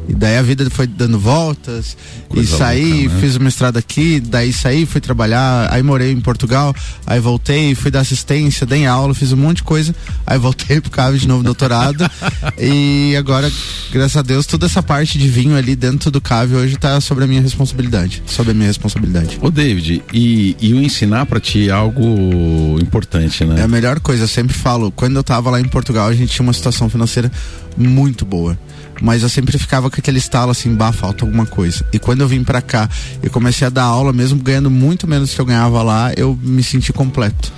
E 0.08 0.14
daí 0.14 0.36
a 0.36 0.42
vida 0.42 0.68
foi 0.70 0.86
dando 0.86 1.18
voltas. 1.18 1.96
Coisa 2.28 2.54
e 2.54 2.58
saí, 2.58 2.92
louca, 3.02 3.14
né? 3.14 3.20
fiz 3.20 3.36
o 3.36 3.40
mestrado 3.40 3.76
aqui, 3.76 4.20
daí 4.20 4.52
saí, 4.52 4.86
fui 4.86 5.00
trabalhar, 5.00 5.68
aí 5.72 5.82
morei 5.82 6.12
em 6.12 6.20
Portugal, 6.20 6.74
aí 7.06 7.18
voltei, 7.20 7.74
fui 7.74 7.90
dar 7.90 8.00
assistência, 8.00 8.66
dei 8.66 8.86
aula, 8.86 9.14
fiz 9.14 9.32
um 9.32 9.36
monte 9.36 9.58
de 9.58 9.62
coisa, 9.64 9.94
aí 10.26 10.38
voltei 10.38 10.80
pro 10.80 10.90
CAV 10.90 11.16
de 11.16 11.28
novo 11.28 11.42
doutorado. 11.42 12.08
e 12.58 13.14
agora, 13.16 13.50
graças 13.92 14.16
a 14.16 14.22
Deus, 14.22 14.46
toda 14.46 14.66
essa 14.66 14.82
parte 14.82 15.18
de 15.18 15.28
vinho 15.28 15.56
ali 15.56 15.74
dentro 15.74 16.10
do 16.10 16.20
CAV 16.20 16.54
hoje 16.54 16.76
tá 16.76 17.00
sobre 17.00 17.24
a 17.24 17.26
minha 17.26 17.40
responsabilidade. 17.40 18.22
Sobre 18.26 18.52
a 18.52 18.54
minha 18.54 18.68
responsabilidade. 18.68 19.38
Ô 19.40 19.50
David, 19.50 20.02
e, 20.12 20.56
e 20.60 20.72
o 20.72 20.80
ensinar 20.80 21.26
para 21.26 21.40
ti 21.40 21.68
é 21.68 21.72
algo 21.72 22.78
importante, 22.80 23.44
né? 23.44 23.60
É 23.60 23.62
a 23.62 23.68
melhor 23.68 24.00
coisa, 24.00 24.24
eu 24.24 24.28
sempre 24.28 24.56
falo, 24.56 24.90
quando 24.90 25.16
eu 25.16 25.24
tava 25.24 25.50
lá 25.50 25.60
em 25.60 25.68
Portugal, 25.68 26.08
a 26.08 26.14
gente 26.14 26.32
tinha 26.32 26.44
uma 26.44 26.52
situação 26.52 26.88
financeira 26.88 27.30
muito 27.76 28.24
boa 28.24 28.58
mas 29.00 29.22
eu 29.22 29.28
sempre 29.28 29.58
ficava 29.58 29.90
com 29.90 29.96
aquele 29.96 30.18
estalo 30.18 30.50
assim, 30.50 30.74
bah, 30.74 30.92
falta 30.92 31.24
alguma 31.24 31.46
coisa. 31.46 31.84
E 31.92 31.98
quando 31.98 32.20
eu 32.20 32.28
vim 32.28 32.44
para 32.44 32.60
cá 32.60 32.88
e 33.22 33.28
comecei 33.28 33.66
a 33.66 33.70
dar 33.70 33.84
aula, 33.84 34.12
mesmo 34.12 34.42
ganhando 34.42 34.70
muito 34.70 35.06
menos 35.06 35.34
que 35.34 35.40
eu 35.40 35.44
ganhava 35.44 35.82
lá, 35.82 36.12
eu 36.16 36.38
me 36.42 36.62
senti 36.62 36.92
completo. 36.92 37.52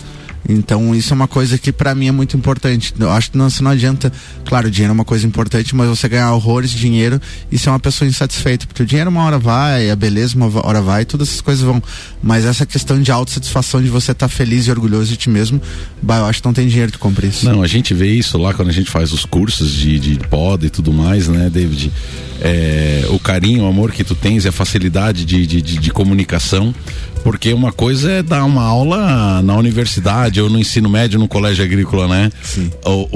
Então 0.48 0.94
isso 0.94 1.12
é 1.12 1.14
uma 1.14 1.28
coisa 1.28 1.56
que 1.56 1.72
para 1.72 1.94
mim 1.94 2.08
é 2.08 2.12
muito 2.12 2.36
importante. 2.36 2.92
Eu 2.98 3.10
acho 3.10 3.30
que 3.30 3.38
não, 3.38 3.48
não 3.60 3.70
adianta, 3.70 4.12
claro, 4.44 4.70
dinheiro 4.70 4.92
é 4.92 4.94
uma 4.94 5.04
coisa 5.04 5.26
importante, 5.26 5.74
mas 5.74 5.88
você 5.88 6.08
ganhar 6.08 6.32
horrores 6.32 6.70
de 6.70 6.78
dinheiro 6.78 7.20
e 7.50 7.58
ser 7.58 7.70
uma 7.70 7.78
pessoa 7.78 8.08
insatisfeita, 8.08 8.66
porque 8.66 8.82
o 8.82 8.86
dinheiro 8.86 9.10
uma 9.10 9.24
hora 9.24 9.38
vai, 9.38 9.90
a 9.90 9.96
beleza 9.96 10.36
uma 10.36 10.50
hora 10.66 10.80
vai, 10.80 11.04
todas 11.04 11.28
essas 11.28 11.40
coisas 11.40 11.62
vão. 11.62 11.82
Mas 12.22 12.44
essa 12.44 12.66
questão 12.66 13.00
de 13.00 13.12
autossatisfação 13.12 13.82
de 13.82 13.88
você 13.88 14.12
estar 14.12 14.28
tá 14.28 14.34
feliz 14.34 14.66
e 14.66 14.70
orgulhoso 14.70 15.10
de 15.10 15.16
ti 15.16 15.30
mesmo, 15.30 15.60
bah, 16.00 16.18
eu 16.18 16.26
acho 16.26 16.40
que 16.40 16.46
não 16.46 16.54
tem 16.54 16.66
dinheiro 16.66 16.90
que 16.90 16.98
compre 16.98 17.28
isso. 17.28 17.44
Não, 17.44 17.62
a 17.62 17.66
gente 17.66 17.94
vê 17.94 18.12
isso 18.12 18.36
lá 18.38 18.52
quando 18.52 18.68
a 18.68 18.72
gente 18.72 18.90
faz 18.90 19.12
os 19.12 19.24
cursos 19.24 19.70
de, 19.72 19.98
de 19.98 20.18
poda 20.28 20.66
e 20.66 20.70
tudo 20.70 20.92
mais, 20.92 21.28
né, 21.28 21.48
David? 21.48 21.92
É, 22.40 23.06
o 23.10 23.20
carinho, 23.20 23.62
o 23.62 23.66
amor 23.68 23.92
que 23.92 24.02
tu 24.02 24.16
tens 24.16 24.44
e 24.44 24.48
a 24.48 24.52
facilidade 24.52 25.24
de, 25.24 25.46
de, 25.46 25.62
de, 25.62 25.78
de 25.78 25.90
comunicação 25.92 26.74
porque 27.22 27.52
uma 27.52 27.72
coisa 27.72 28.10
é 28.10 28.22
dar 28.22 28.44
uma 28.44 28.62
aula 28.62 29.42
na 29.42 29.56
universidade 29.56 30.40
ou 30.40 30.50
no 30.50 30.58
ensino 30.58 30.88
médio, 30.88 31.18
no 31.18 31.28
colégio 31.28 31.64
agrícola, 31.64 32.08
né? 32.08 32.30
Sim. 32.42 32.70
O, 32.84 33.08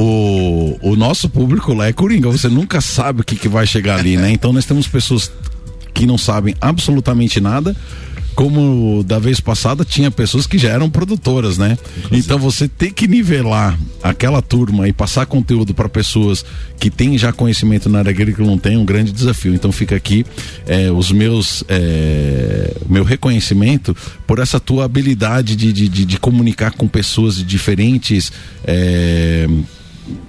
o, 0.82 0.90
o 0.92 0.96
nosso 0.96 1.28
público 1.28 1.74
lá 1.74 1.86
é 1.86 1.92
coringa, 1.92 2.28
você 2.30 2.48
nunca 2.48 2.80
sabe 2.80 3.20
o 3.20 3.24
que, 3.24 3.36
que 3.36 3.48
vai 3.48 3.66
chegar 3.66 3.98
ali, 3.98 4.16
né? 4.16 4.30
Então 4.30 4.52
nós 4.52 4.64
temos 4.64 4.86
pessoas 4.86 5.30
que 5.92 6.06
não 6.06 6.18
sabem 6.18 6.54
absolutamente 6.60 7.40
nada 7.40 7.74
como 8.36 9.02
da 9.02 9.18
vez 9.18 9.40
passada 9.40 9.82
tinha 9.82 10.10
pessoas 10.10 10.46
que 10.46 10.58
já 10.58 10.68
eram 10.68 10.90
produtoras, 10.90 11.56
né? 11.56 11.78
Inclusive. 11.96 12.18
Então 12.18 12.38
você 12.38 12.68
tem 12.68 12.92
que 12.92 13.08
nivelar 13.08 13.78
aquela 14.02 14.42
turma 14.42 14.86
e 14.86 14.92
passar 14.92 15.24
conteúdo 15.24 15.72
para 15.72 15.88
pessoas 15.88 16.44
que 16.78 16.90
têm 16.90 17.16
já 17.16 17.32
conhecimento 17.32 17.88
na 17.88 18.00
área 18.00 18.10
agrícola 18.10 18.46
não 18.46 18.58
tem 18.58 18.76
um 18.76 18.84
grande 18.84 19.10
desafio. 19.10 19.54
Então 19.54 19.72
fica 19.72 19.96
aqui 19.96 20.26
é, 20.66 20.90
os 20.90 21.10
meus 21.10 21.64
é, 21.66 22.76
meu 22.86 23.04
reconhecimento 23.04 23.96
por 24.26 24.38
essa 24.38 24.60
tua 24.60 24.84
habilidade 24.84 25.56
de, 25.56 25.72
de, 25.72 25.88
de, 25.88 26.04
de 26.04 26.20
comunicar 26.20 26.72
com 26.72 26.86
pessoas 26.86 27.36
de 27.36 27.42
diferentes 27.42 28.30
é, 28.66 29.48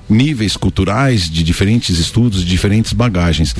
níveis 0.09 0.57
culturais, 0.57 1.29
de 1.29 1.43
diferentes 1.43 1.99
estudos, 1.99 2.43
de 2.43 2.49
diferentes 2.49 2.93
bagagens. 2.93 3.55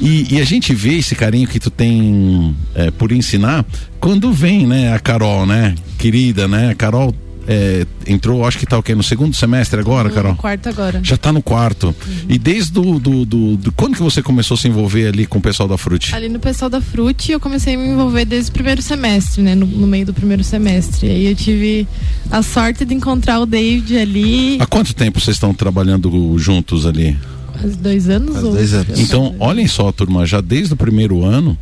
E, 0.00 0.34
e, 0.34 0.40
a 0.40 0.44
gente 0.44 0.74
vê 0.74 0.98
esse 0.98 1.14
carinho 1.14 1.48
que 1.48 1.58
tu 1.58 1.70
tem 1.70 2.54
é, 2.74 2.90
por 2.90 3.10
ensinar 3.10 3.64
quando 3.98 4.32
vem, 4.32 4.66
né, 4.66 4.92
a 4.92 4.98
Carol, 5.00 5.44
né, 5.44 5.74
querida, 5.98 6.46
né, 6.46 6.70
a 6.70 6.74
Carol 6.74 7.14
é, 7.50 7.86
entrou, 8.06 8.46
acho 8.46 8.58
que 8.58 8.66
tá 8.66 8.76
o 8.76 8.82
quê? 8.82 8.94
No 8.94 9.02
segundo 9.02 9.34
semestre 9.34 9.80
agora, 9.80 10.10
Carol? 10.10 10.32
No 10.32 10.36
quarto 10.36 10.68
agora. 10.68 11.00
Já 11.02 11.16
tá 11.16 11.32
no 11.32 11.42
quarto. 11.42 11.86
Uhum. 11.86 12.14
E 12.28 12.38
desde 12.38 12.72
do, 12.72 12.98
do, 12.98 13.24
do, 13.24 13.56
do, 13.56 13.72
Quando 13.72 13.96
que 13.96 14.02
você 14.02 14.20
começou 14.20 14.54
a 14.54 14.58
se 14.58 14.68
envolver 14.68 15.08
ali 15.08 15.26
com 15.26 15.38
o 15.38 15.40
pessoal 15.40 15.66
da 15.66 15.78
Frute? 15.78 16.14
Ali 16.14 16.28
no 16.28 16.38
pessoal 16.38 16.68
da 16.68 16.82
Frute 16.82 17.32
eu 17.32 17.40
comecei 17.40 17.74
a 17.74 17.78
me 17.78 17.88
envolver 17.88 18.26
desde 18.26 18.50
o 18.50 18.52
primeiro 18.52 18.82
semestre, 18.82 19.40
né? 19.40 19.54
No, 19.54 19.64
no 19.64 19.86
meio 19.86 20.04
do 20.04 20.12
primeiro 20.12 20.44
semestre. 20.44 21.06
E 21.06 21.10
aí 21.10 21.26
eu 21.26 21.34
tive 21.34 21.88
a 22.30 22.42
sorte 22.42 22.84
de 22.84 22.92
encontrar 22.92 23.40
o 23.40 23.46
David 23.46 23.96
ali. 23.96 24.58
Há 24.60 24.66
quanto 24.66 24.94
tempo 24.94 25.18
vocês 25.18 25.36
estão 25.36 25.54
trabalhando 25.54 26.38
juntos 26.38 26.84
ali? 26.84 27.16
Quase 27.58 27.76
dois 27.78 28.10
anos. 28.10 28.32
Quase 28.32 28.50
dois 28.50 28.74
anos. 28.74 29.00
Então, 29.00 29.34
olhem 29.40 29.66
só, 29.66 29.90
turma, 29.90 30.26
já 30.26 30.42
desde 30.42 30.74
o 30.74 30.76
primeiro 30.76 31.24
ano, 31.24 31.56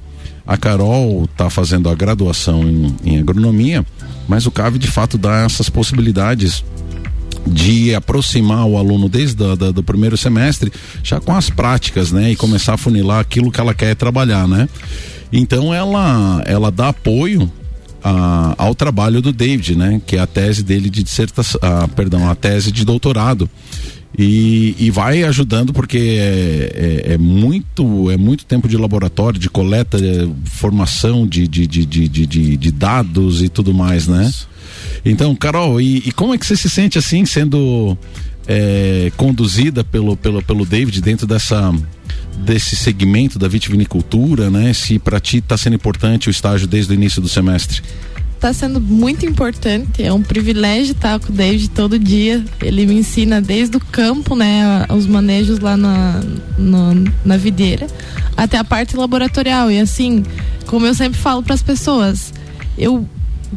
a 0.45 0.57
Carol 0.57 1.29
está 1.31 1.49
fazendo 1.49 1.89
a 1.89 1.95
graduação 1.95 2.65
em, 2.65 2.97
em 3.05 3.19
agronomia 3.21 3.87
mas 4.29 4.47
o 4.47 4.51
CAV 4.51 4.79
de 4.79 4.89
fato 4.89 5.17
dá 5.17 5.45
essas 5.45 5.69
possibilidades 5.69 6.65
de 7.47 7.95
aproximar 7.95 8.67
o 8.67 8.77
aluno 8.77 9.09
desde 9.09 9.43
o 9.43 9.57
do 9.73 9.83
primeiro 9.83 10.17
semestre 10.17 10.73
já 11.03 11.21
com 11.21 11.35
as 11.35 11.49
práticas, 11.49 12.11
né? 12.11 12.33
E 12.33 12.37
começar 12.37 12.75
a 12.75 12.79
funilar 12.79 13.21
aquilo 13.21 13.53
que 13.53 13.61
ela 13.61 13.73
quer 13.73 13.95
trabalhar, 13.95 14.49
né? 14.49 14.69
Então 15.33 15.73
ela 15.73 16.43
ela 16.45 16.71
dá 16.71 16.89
apoio 16.89 17.51
a, 18.03 18.55
ao 18.59 18.75
trabalho 18.75 19.23
do 19.23 19.33
David, 19.33 19.77
né? 19.77 20.01
Que 20.07 20.17
é 20.17 20.21
a 20.21 20.27
tese 20.27 20.63
dele 20.63 20.91
de 20.91 21.03
dissertação, 21.03 21.61
ah, 21.63 21.89
perdão, 21.95 22.29
a 22.29 22.35
tese 22.35 22.73
de 22.73 22.85
doutorado. 22.85 23.49
E, 24.19 24.75
e 24.79 24.91
vai 24.91 25.25
ajudando 25.25 25.73
porque 25.73 25.99
é, 25.99 27.05
é, 27.09 27.13
é, 27.15 27.19
muito 27.19 28.11
é 28.11 28.17
muito 28.17 28.47
tempo 28.47 28.67
de 28.67 28.77
laboratório, 28.77 29.39
de 29.39 29.51
coleta, 29.51 29.99
de 29.99 30.31
formação 30.45 31.27
de, 31.27 31.47
de, 31.47 31.67
de, 31.67 31.85
de, 31.85 32.09
de, 32.09 32.57
de 32.57 32.71
dados 32.71 33.43
e 33.43 33.49
tudo 33.49 33.75
mais, 33.75 34.07
né? 34.07 34.33
Então, 35.05 35.35
Carol, 35.37 35.81
e, 35.81 35.99
e 35.99 36.13
como 36.13 36.35
é 36.35 36.39
que 36.39 36.47
você 36.47 36.57
se 36.57 36.71
sente 36.71 36.99
assim, 36.99 37.27
sendo 37.27 37.97
é, 38.47 39.13
conduzida 39.17 39.85
pelo, 39.85 40.17
pelo, 40.17 40.43
pelo 40.43 40.65
David 40.65 41.01
dentro 41.01 41.27
dessa 41.27 41.73
desse 42.39 42.77
segmento 42.77 43.39
da 43.39 43.49
vitivinicultura, 43.49 44.51
né? 44.51 44.73
Se 44.73 44.99
para 44.99 45.19
ti 45.19 45.39
está 45.39 45.57
sendo 45.57 45.75
importante 45.75 46.29
o 46.29 46.31
estágio 46.31 46.67
desde 46.67 46.93
o 46.93 46.95
início 46.95 47.21
do 47.23 47.29
semestre? 47.29 47.83
Está 48.37 48.53
sendo 48.53 48.81
muito 48.81 49.27
importante. 49.27 50.03
É 50.03 50.13
um 50.13 50.23
privilégio 50.23 50.93
estar 50.93 51.19
com 51.19 51.33
o 51.33 51.35
David 51.35 51.71
todo 51.71 51.99
dia. 51.99 52.45
Ele 52.63 52.87
me 52.87 52.95
ensina 52.95 53.41
desde 53.41 53.77
o 53.77 53.81
campo, 53.81 54.37
né, 54.37 54.87
os 54.95 55.07
manejos 55.07 55.59
lá 55.59 55.77
na, 55.77 56.21
na, 56.57 56.95
na 57.25 57.37
videira, 57.37 57.87
até 58.37 58.59
a 58.59 58.65
parte 58.65 58.97
laboratorial. 58.97 59.71
E 59.71 59.81
assim, 59.81 60.23
como 60.67 60.87
eu 60.87 60.95
sempre 60.95 61.19
falo 61.19 61.43
para 61.43 61.55
as 61.55 61.63
pessoas, 61.63 62.33
eu 62.79 63.07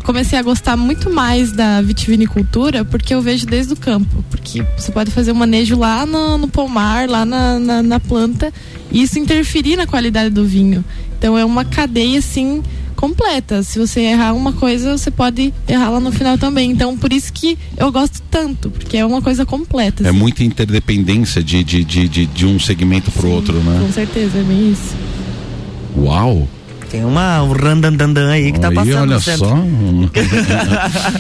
comecei 0.03 0.37
a 0.37 0.41
gostar 0.41 0.77
muito 0.77 1.09
mais 1.09 1.51
da 1.51 1.81
vitivinicultura 1.81 2.85
porque 2.85 3.13
eu 3.13 3.21
vejo 3.21 3.45
desde 3.45 3.73
o 3.73 3.77
campo. 3.77 4.23
Porque 4.29 4.63
você 4.77 4.91
pode 4.91 5.11
fazer 5.11 5.31
um 5.31 5.35
manejo 5.35 5.77
lá 5.77 6.05
no, 6.05 6.37
no 6.37 6.47
pomar, 6.47 7.07
lá 7.09 7.25
na, 7.25 7.59
na, 7.59 7.83
na 7.83 7.99
planta, 7.99 8.51
e 8.91 9.01
isso 9.01 9.19
interferir 9.19 9.75
na 9.75 9.85
qualidade 9.85 10.29
do 10.29 10.45
vinho. 10.45 10.83
Então 11.17 11.37
é 11.37 11.43
uma 11.43 11.65
cadeia 11.65 12.19
assim 12.19 12.63
completa. 12.99 13.63
Se 13.63 13.79
você 13.79 14.01
errar 14.01 14.33
uma 14.33 14.51
coisa, 14.51 14.97
você 14.97 15.09
pode 15.09 15.53
errar 15.65 15.89
lá 15.89 15.99
no 16.01 16.11
final 16.11 16.37
também. 16.37 16.69
Então, 16.69 16.97
por 16.97 17.13
isso 17.13 17.31
que 17.31 17.57
eu 17.77 17.89
gosto 17.91 18.21
tanto, 18.29 18.69
porque 18.69 18.97
é 18.97 19.05
uma 19.05 19.21
coisa 19.21 19.45
completa. 19.45 20.03
É 20.03 20.09
assim. 20.09 20.17
É 20.17 20.19
muita 20.19 20.43
interdependência 20.43 21.41
de, 21.41 21.63
de, 21.63 21.85
de, 21.85 22.07
de, 22.09 22.25
de 22.25 22.45
um 22.45 22.59
segmento 22.59 23.09
para 23.09 23.25
o 23.25 23.31
outro, 23.31 23.53
né? 23.53 23.79
Com 23.85 23.93
certeza, 23.93 24.37
é 24.37 24.43
bem 24.43 24.71
isso. 24.71 24.93
Uau! 25.97 26.47
Tem 26.91 27.05
uma 27.05 27.41
um 27.43 27.53
randandandan 27.53 28.31
aí 28.31 28.51
que 28.51 28.59
tá 28.59 28.69
aí, 28.69 28.75
tá 28.75 28.83
passando. 28.83 29.11
Olha 29.11 29.19
só. 29.19 29.55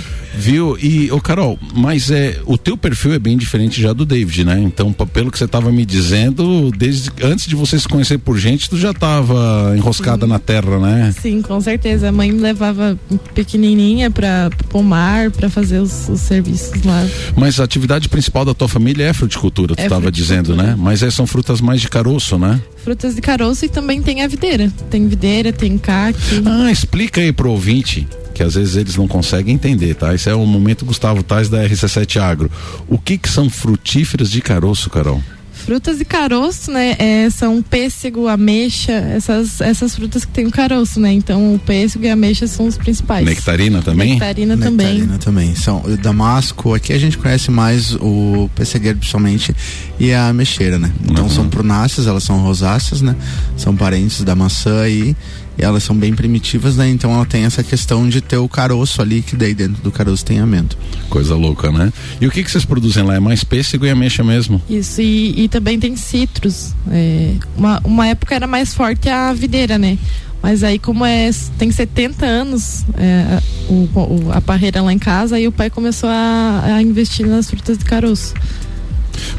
Viu? 0.39 0.77
E, 0.81 1.11
ô 1.11 1.19
Carol, 1.19 1.59
mas 1.75 2.09
é, 2.09 2.39
o 2.45 2.57
teu 2.57 2.77
perfil 2.77 3.13
é 3.13 3.19
bem 3.19 3.37
diferente 3.37 3.81
já 3.81 3.91
do 3.91 4.05
David, 4.05 4.45
né? 4.45 4.59
Então, 4.59 4.93
pelo 4.93 5.29
que 5.29 5.37
você 5.37 5.43
estava 5.43 5.69
me 5.69 5.85
dizendo, 5.85 6.71
desde 6.71 7.11
antes 7.21 7.45
de 7.45 7.55
você 7.55 7.77
se 7.77 7.87
conhecer 7.87 8.17
por 8.17 8.37
gente, 8.37 8.69
tu 8.69 8.77
já 8.77 8.91
estava 8.91 9.73
enroscada 9.75 10.25
Sim. 10.25 10.31
na 10.31 10.39
terra, 10.39 10.79
né? 10.79 11.13
Sim, 11.21 11.41
com 11.41 11.59
certeza. 11.59 12.07
A 12.07 12.11
mãe 12.11 12.31
me 12.31 12.39
levava 12.39 12.97
pequenininha 13.35 14.09
para 14.09 14.49
pomar, 14.69 15.29
para 15.29 15.49
fazer 15.49 15.79
os, 15.79 16.07
os, 16.07 16.21
serviços 16.21 16.81
lá. 16.83 17.05
Mas 17.35 17.59
a 17.59 17.65
atividade 17.65 18.07
principal 18.07 18.45
da 18.45 18.53
tua 18.53 18.69
família 18.69 19.05
é 19.05 19.13
fruticultura, 19.13 19.75
tu 19.75 19.81
estava 19.81 20.07
é 20.07 20.11
dizendo, 20.11 20.55
né? 20.55 20.75
Mas 20.77 21.03
é, 21.03 21.11
são 21.11 21.27
frutas 21.27 21.59
mais 21.59 21.81
de 21.81 21.89
caroço, 21.89 22.39
né? 22.39 22.61
Frutas 22.83 23.13
de 23.13 23.21
caroço 23.21 23.65
e 23.65 23.69
também 23.69 24.01
tem 24.01 24.21
a 24.21 24.27
videira. 24.27 24.71
Tem 24.89 25.05
videira, 25.05 25.51
tem 25.51 25.77
caque. 25.77 26.19
Ah, 26.45 26.71
explica 26.71 27.19
aí 27.19 27.33
pro 27.33 27.51
ouvinte 27.51 28.07
que 28.39 28.43
às 28.43 28.55
vezes 28.55 28.77
eles 28.77 28.95
não 28.95 29.05
conseguem 29.05 29.53
entender, 29.53 29.95
tá? 29.95 30.15
Esse 30.15 30.29
é 30.29 30.33
o 30.33 30.45
momento 30.45 30.85
Gustavo 30.85 31.21
Tais 31.21 31.49
da 31.49 31.61
RC7 31.61 32.21
Agro. 32.21 32.49
O 32.87 32.97
que 32.97 33.17
que 33.17 33.27
são 33.27 33.49
frutíferas 33.49 34.31
de 34.31 34.41
caroço, 34.41 34.89
Carol? 34.89 35.21
frutas 35.69 35.99
de 35.99 36.05
caroço, 36.05 36.71
né? 36.71 36.95
É, 36.97 37.29
são 37.29 37.61
pêssego, 37.61 38.27
ameixa, 38.27 38.93
essas, 38.93 39.61
essas 39.61 39.93
frutas 39.93 40.25
que 40.25 40.31
tem 40.31 40.47
o 40.47 40.51
caroço, 40.51 40.99
né? 40.99 41.11
Então 41.11 41.53
o 41.53 41.59
pêssego 41.59 42.05
e 42.05 42.09
a 42.09 42.13
ameixa 42.13 42.47
são 42.47 42.65
os 42.65 42.75
principais. 42.75 43.23
Nectarina 43.23 43.81
também? 43.81 44.11
Nectarina, 44.11 44.57
também. 44.57 44.87
Nectarina 44.87 45.17
também. 45.19 45.55
São 45.55 45.83
o 45.83 45.95
damasco, 45.95 46.73
aqui 46.73 46.91
a 46.91 46.97
gente 46.97 47.19
conhece 47.19 47.51
mais 47.51 47.93
o 47.95 48.49
pessegueiro 48.55 48.97
principalmente 48.97 49.55
e 49.99 50.11
a 50.11 50.29
ameixeira, 50.29 50.79
né? 50.79 50.91
Então 51.03 51.25
uhum. 51.25 51.29
são 51.29 51.49
prunáceas, 51.49 52.07
elas 52.07 52.23
são 52.23 52.39
rosáceas, 52.39 53.01
né? 53.01 53.15
São 53.55 53.75
parentes 53.75 54.23
da 54.23 54.33
maçã 54.33 54.87
e 54.87 55.15
elas 55.59 55.83
são 55.83 55.95
bem 55.95 56.13
primitivas, 56.13 56.77
né? 56.77 56.89
Então 56.89 57.13
ela 57.13 57.25
tem 57.25 57.43
essa 57.43 57.63
questão 57.63 58.07
de 58.07 58.21
ter 58.21 58.37
o 58.37 58.47
caroço 58.47 59.01
ali, 59.01 59.21
que 59.21 59.35
daí 59.35 59.53
dentro 59.53 59.81
do 59.81 59.91
caroço 59.91 60.25
tem 60.25 60.39
amento. 60.39 60.77
Coisa 61.09 61.35
louca, 61.35 61.71
né? 61.71 61.91
E 62.19 62.27
o 62.27 62.31
que 62.31 62.43
que 62.43 62.51
vocês 62.51 62.65
produzem 62.65 63.03
lá? 63.03 63.15
É 63.15 63.19
mais 63.19 63.43
pêssego 63.43 63.85
e 63.85 63.89
ameixa 63.89 64.23
mesmo? 64.23 64.61
Isso, 64.69 65.01
e, 65.01 65.43
e 65.43 65.47
também 65.47 65.79
tem 65.79 65.95
citros. 65.95 66.73
É, 66.89 67.33
uma, 67.55 67.81
uma 67.83 68.07
época 68.07 68.35
era 68.35 68.47
mais 68.47 68.73
forte 68.73 69.09
a 69.09 69.33
videira, 69.33 69.77
né? 69.77 69.97
Mas 70.41 70.63
aí, 70.63 70.79
como 70.79 71.03
é, 71.03 71.29
tem 71.57 71.69
70 71.69 72.25
anos 72.25 72.85
é, 72.97 73.41
o, 73.69 73.89
o, 73.93 74.31
a 74.31 74.39
parreira 74.39 74.81
lá 74.81 74.93
em 74.93 74.97
casa, 74.97 75.35
aí 75.35 75.47
o 75.47 75.51
pai 75.51 75.69
começou 75.69 76.09
a, 76.09 76.61
a 76.63 76.81
investir 76.81 77.27
nas 77.27 77.49
frutas 77.49 77.77
de 77.77 77.83
caroço. 77.83 78.33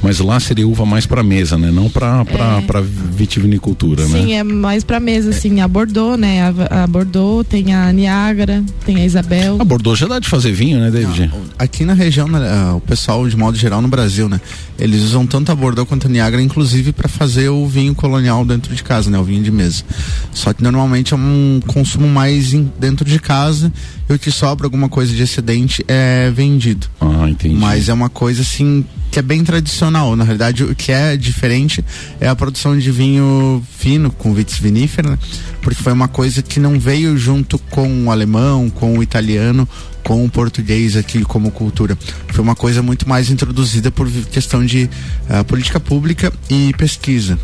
Mas 0.02 0.18
lá 0.20 0.38
seria 0.40 0.66
uva 0.66 0.84
mais 0.86 1.06
para 1.06 1.22
mesa, 1.22 1.58
né? 1.58 1.70
Não 1.70 1.88
para 1.88 2.24
é. 2.28 2.82
vitivinicultura, 3.12 4.04
Sim, 4.06 4.12
né? 4.12 4.20
Sim, 4.20 4.32
é 4.34 4.42
mais 4.42 4.84
para 4.84 5.00
mesa, 5.00 5.30
assim, 5.30 5.60
a 5.60 5.68
Bordeaux, 5.68 6.18
né? 6.18 6.42
A, 6.42 6.84
a, 6.84 6.86
Bordeaux, 6.86 7.46
tem 7.46 7.74
a 7.74 7.92
Niágara, 7.92 8.64
tem 8.84 8.96
a 8.96 9.04
Isabel. 9.04 9.56
A 9.60 9.64
Bordeaux 9.64 9.98
já 9.98 10.06
dá 10.06 10.18
de 10.18 10.28
fazer 10.28 10.52
vinho, 10.52 10.80
né, 10.80 10.90
David? 10.90 11.30
Não, 11.32 11.40
aqui 11.58 11.84
na 11.84 11.94
região, 11.94 12.28
né, 12.28 12.38
ah, 12.40 12.74
o 12.76 12.80
pessoal 12.80 13.28
de 13.28 13.36
modo 13.36 13.56
geral 13.56 13.82
no 13.82 13.88
Brasil, 13.88 14.28
né? 14.28 14.40
Eles 14.78 15.02
usam 15.02 15.26
tanto 15.26 15.52
a 15.52 15.54
Bordeaux 15.54 15.88
quanto 15.88 16.06
a 16.06 16.10
Niágara, 16.10 16.42
inclusive 16.42 16.92
para 16.92 17.08
fazer 17.08 17.48
o 17.48 17.66
vinho 17.66 17.94
colonial 17.94 18.44
dentro 18.44 18.74
de 18.74 18.82
casa, 18.82 19.10
né? 19.10 19.18
O 19.18 19.24
vinho 19.24 19.42
de 19.42 19.50
mesa. 19.50 19.84
Só 20.32 20.52
que 20.52 20.62
normalmente 20.62 21.12
é 21.12 21.16
um 21.16 21.60
consumo 21.66 22.08
mais 22.08 22.52
dentro 22.78 23.04
de 23.04 23.18
casa 23.18 23.72
e 24.10 24.16
o 24.16 24.18
que 24.18 24.30
sobra 24.30 24.66
alguma 24.66 24.88
coisa 24.88 25.14
de 25.14 25.22
excedente 25.22 25.84
é 25.86 26.30
vendido. 26.30 26.88
Ah, 27.00 27.28
entendi. 27.28 27.54
Mas 27.54 27.88
é 27.88 27.92
uma 27.92 28.08
coisa 28.08 28.42
assim 28.42 28.84
que 29.10 29.18
é 29.18 29.22
bem 29.22 29.42
tradicional. 29.44 30.14
Na 30.16 30.24
realidade, 30.24 30.64
o 30.64 30.74
que 30.74 30.92
é 30.92 31.16
diferente 31.16 31.84
é 32.20 32.28
a 32.28 32.34
produção 32.34 32.78
de 32.78 32.90
vinho 32.90 33.62
fino 33.78 34.10
com 34.10 34.32
vitis 34.34 34.58
vinífera, 34.58 35.10
né? 35.10 35.18
porque 35.62 35.82
foi 35.82 35.92
uma 35.92 36.08
coisa 36.08 36.42
que 36.42 36.58
não 36.58 36.78
veio 36.78 37.16
junto 37.16 37.58
com 37.58 38.06
o 38.06 38.10
alemão, 38.10 38.68
com 38.68 38.98
o 38.98 39.02
italiano, 39.02 39.68
com 40.02 40.24
o 40.24 40.30
português 40.30 40.96
aqui 40.96 41.22
como 41.22 41.50
cultura. 41.50 41.96
Foi 42.28 42.42
uma 42.42 42.54
coisa 42.54 42.82
muito 42.82 43.08
mais 43.08 43.30
introduzida 43.30 43.90
por 43.90 44.10
questão 44.10 44.64
de 44.64 44.88
uh, 45.28 45.44
política 45.44 45.78
pública 45.78 46.32
e 46.48 46.72
pesquisa. 46.76 47.38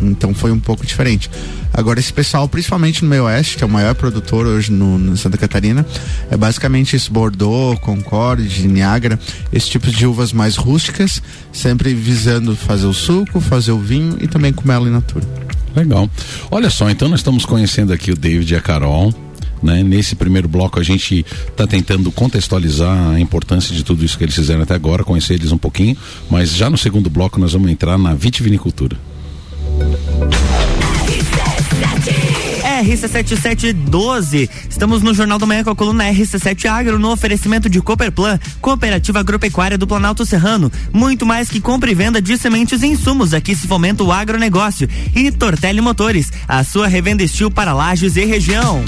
Então 0.00 0.34
foi 0.34 0.50
um 0.50 0.58
pouco 0.58 0.86
diferente. 0.86 1.30
Agora, 1.72 2.00
esse 2.00 2.12
pessoal, 2.12 2.48
principalmente 2.48 3.02
no 3.02 3.08
meio 3.08 3.24
oeste, 3.24 3.56
que 3.56 3.62
é 3.62 3.66
o 3.66 3.70
maior 3.70 3.94
produtor 3.94 4.46
hoje 4.46 4.72
no, 4.72 4.98
no 4.98 5.16
Santa 5.16 5.38
Catarina, 5.38 5.86
é 6.30 6.36
basicamente 6.36 6.96
esse 6.96 7.10
Bordeaux, 7.10 7.78
Concorde, 7.80 8.66
Niagara, 8.66 9.18
esses 9.52 9.68
tipos 9.68 9.92
de 9.92 10.06
uvas 10.06 10.32
mais 10.32 10.56
rústicas, 10.56 11.22
sempre 11.52 11.94
visando 11.94 12.56
fazer 12.56 12.86
o 12.86 12.94
suco, 12.94 13.40
fazer 13.40 13.72
o 13.72 13.78
vinho 13.78 14.18
e 14.20 14.26
também 14.26 14.52
comer 14.52 14.74
ela 14.74 14.88
in 14.88 14.92
natura. 14.92 15.26
Legal. 15.74 16.10
Olha 16.50 16.70
só, 16.70 16.90
então 16.90 17.08
nós 17.08 17.20
estamos 17.20 17.44
conhecendo 17.44 17.92
aqui 17.92 18.10
o 18.10 18.16
David 18.16 18.52
e 18.52 18.56
a 18.56 18.60
Carol. 18.60 19.14
Né? 19.62 19.82
Nesse 19.82 20.16
primeiro 20.16 20.48
bloco 20.48 20.80
a 20.80 20.82
gente 20.82 21.24
está 21.48 21.66
tentando 21.66 22.10
contextualizar 22.10 23.10
a 23.10 23.20
importância 23.20 23.74
de 23.74 23.84
tudo 23.84 24.04
isso 24.04 24.16
que 24.16 24.24
eles 24.24 24.34
fizeram 24.34 24.62
até 24.62 24.74
agora, 24.74 25.04
conhecer 25.04 25.34
eles 25.34 25.52
um 25.52 25.58
pouquinho, 25.58 25.96
mas 26.30 26.54
já 26.54 26.70
no 26.70 26.78
segundo 26.78 27.10
bloco 27.10 27.38
nós 27.38 27.52
vamos 27.52 27.70
entrar 27.70 27.98
na 27.98 28.14
vitivinicultura. 28.14 28.96
RC7712. 32.80 34.48
Estamos 34.68 35.02
no 35.02 35.12
Jornal 35.12 35.38
da 35.38 35.46
Manhã 35.46 35.62
com 35.62 35.70
a 35.70 35.76
coluna 35.76 36.04
RC7 36.04 36.66
Agro 36.66 36.98
no 36.98 37.10
oferecimento 37.10 37.68
de 37.68 37.80
Cooperplan, 37.80 38.38
Cooperativa 38.60 39.20
Agropecuária 39.20 39.76
do 39.76 39.86
Planalto 39.86 40.24
Serrano. 40.24 40.72
Muito 40.92 41.26
mais 41.26 41.48
que 41.48 41.60
compra 41.60 41.90
e 41.90 41.94
venda 41.94 42.22
de 42.22 42.36
sementes 42.38 42.82
e 42.82 42.86
insumos. 42.86 43.34
Aqui 43.34 43.54
se 43.54 43.66
fomenta 43.66 44.02
o 44.02 44.12
agronegócio. 44.12 44.88
E 45.14 45.30
Tortelli 45.30 45.80
Motores, 45.80 46.32
a 46.48 46.64
sua 46.64 46.88
revenda 46.88 47.22
estil 47.22 47.50
para 47.50 47.74
lajes 47.74 48.16
e 48.16 48.24
região. 48.24 48.82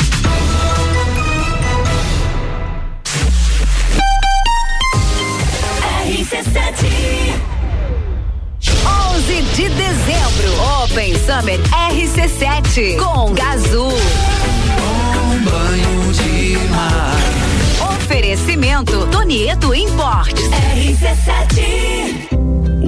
De 9.54 9.68
dezembro. 9.68 10.82
Open 10.82 11.14
Summer 11.14 11.60
RC7 11.90 12.96
com 12.96 13.32
Gazul. 13.34 13.88
Um 13.88 15.44
banho 15.44 16.12
de 16.12 16.58
mar. 16.68 17.94
Oferecimento 17.96 19.06
Tonieto 19.08 19.74
Importes. 19.74 20.48
RC7 20.48 22.31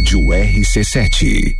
Rádio 0.00 0.32
RC7. 0.32 1.59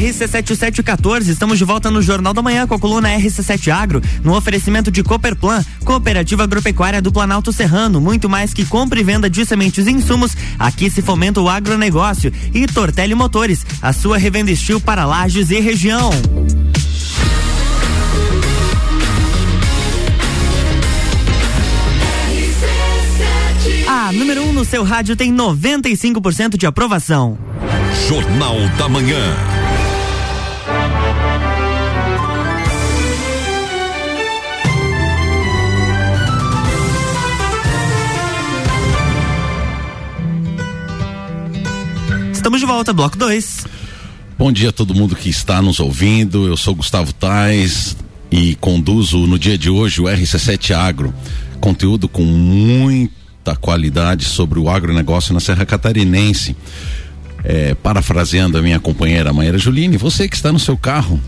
RC7714, 0.00 1.28
estamos 1.28 1.58
de 1.58 1.64
volta 1.64 1.90
no 1.90 2.00
Jornal 2.00 2.32
da 2.32 2.42
Manhã 2.42 2.66
com 2.66 2.74
a 2.74 2.78
coluna 2.78 3.08
RC7 3.08 3.72
Agro, 3.72 4.02
no 4.22 4.36
oferecimento 4.36 4.90
de 4.90 5.02
Cooperplan, 5.02 5.64
Cooperativa 5.84 6.42
Agropecuária 6.42 7.02
do 7.02 7.12
Planalto 7.12 7.52
Serrano, 7.52 8.00
muito 8.00 8.28
mais 8.28 8.54
que 8.54 8.64
compra 8.64 9.00
e 9.00 9.04
venda 9.04 9.28
de 9.28 9.44
sementes 9.44 9.86
e 9.86 9.90
insumos, 9.90 10.36
aqui 10.58 10.88
se 10.88 11.02
fomenta 11.02 11.40
o 11.40 11.48
agronegócio 11.48 12.32
e 12.54 12.66
Tortelli 12.66 13.14
Motores, 13.14 13.64
a 13.82 13.92
sua 13.92 14.16
revenda 14.16 14.50
estilo 14.50 14.80
para 14.80 15.04
lajes 15.04 15.50
e 15.50 15.60
região. 15.60 16.10
A 23.86 24.12
número 24.12 24.42
1 24.42 24.48
um 24.48 24.52
no 24.52 24.64
seu 24.64 24.82
rádio 24.82 25.14
tem 25.14 25.34
95% 25.34 26.56
de 26.56 26.66
aprovação. 26.66 27.49
Jornal 28.08 28.56
da 28.76 28.88
Manhã. 28.88 29.36
Estamos 42.32 42.60
de 42.60 42.66
volta, 42.66 42.92
bloco 42.92 43.16
2. 43.16 43.66
Bom 44.36 44.50
dia 44.50 44.70
a 44.70 44.72
todo 44.72 44.94
mundo 44.94 45.14
que 45.14 45.28
está 45.28 45.60
nos 45.62 45.78
ouvindo. 45.78 46.46
Eu 46.46 46.56
sou 46.56 46.74
Gustavo 46.74 47.12
Tais 47.12 47.96
e 48.30 48.54
conduzo 48.56 49.18
no 49.26 49.38
dia 49.38 49.58
de 49.58 49.70
hoje 49.70 50.00
o 50.00 50.04
RC7 50.04 50.74
Agro. 50.74 51.14
Conteúdo 51.60 52.08
com 52.08 52.22
muita 52.22 53.54
qualidade 53.56 54.24
sobre 54.24 54.58
o 54.58 54.68
agronegócio 54.68 55.34
na 55.34 55.40
Serra 55.40 55.66
Catarinense. 55.66 56.56
É, 57.42 57.74
parafraseando 57.74 58.58
a 58.58 58.62
minha 58.62 58.78
companheira 58.78 59.32
Maíra 59.32 59.56
Juline, 59.56 59.96
você 59.96 60.28
que 60.28 60.36
está 60.36 60.52
no 60.52 60.58
seu 60.58 60.76
carro, 60.76 61.18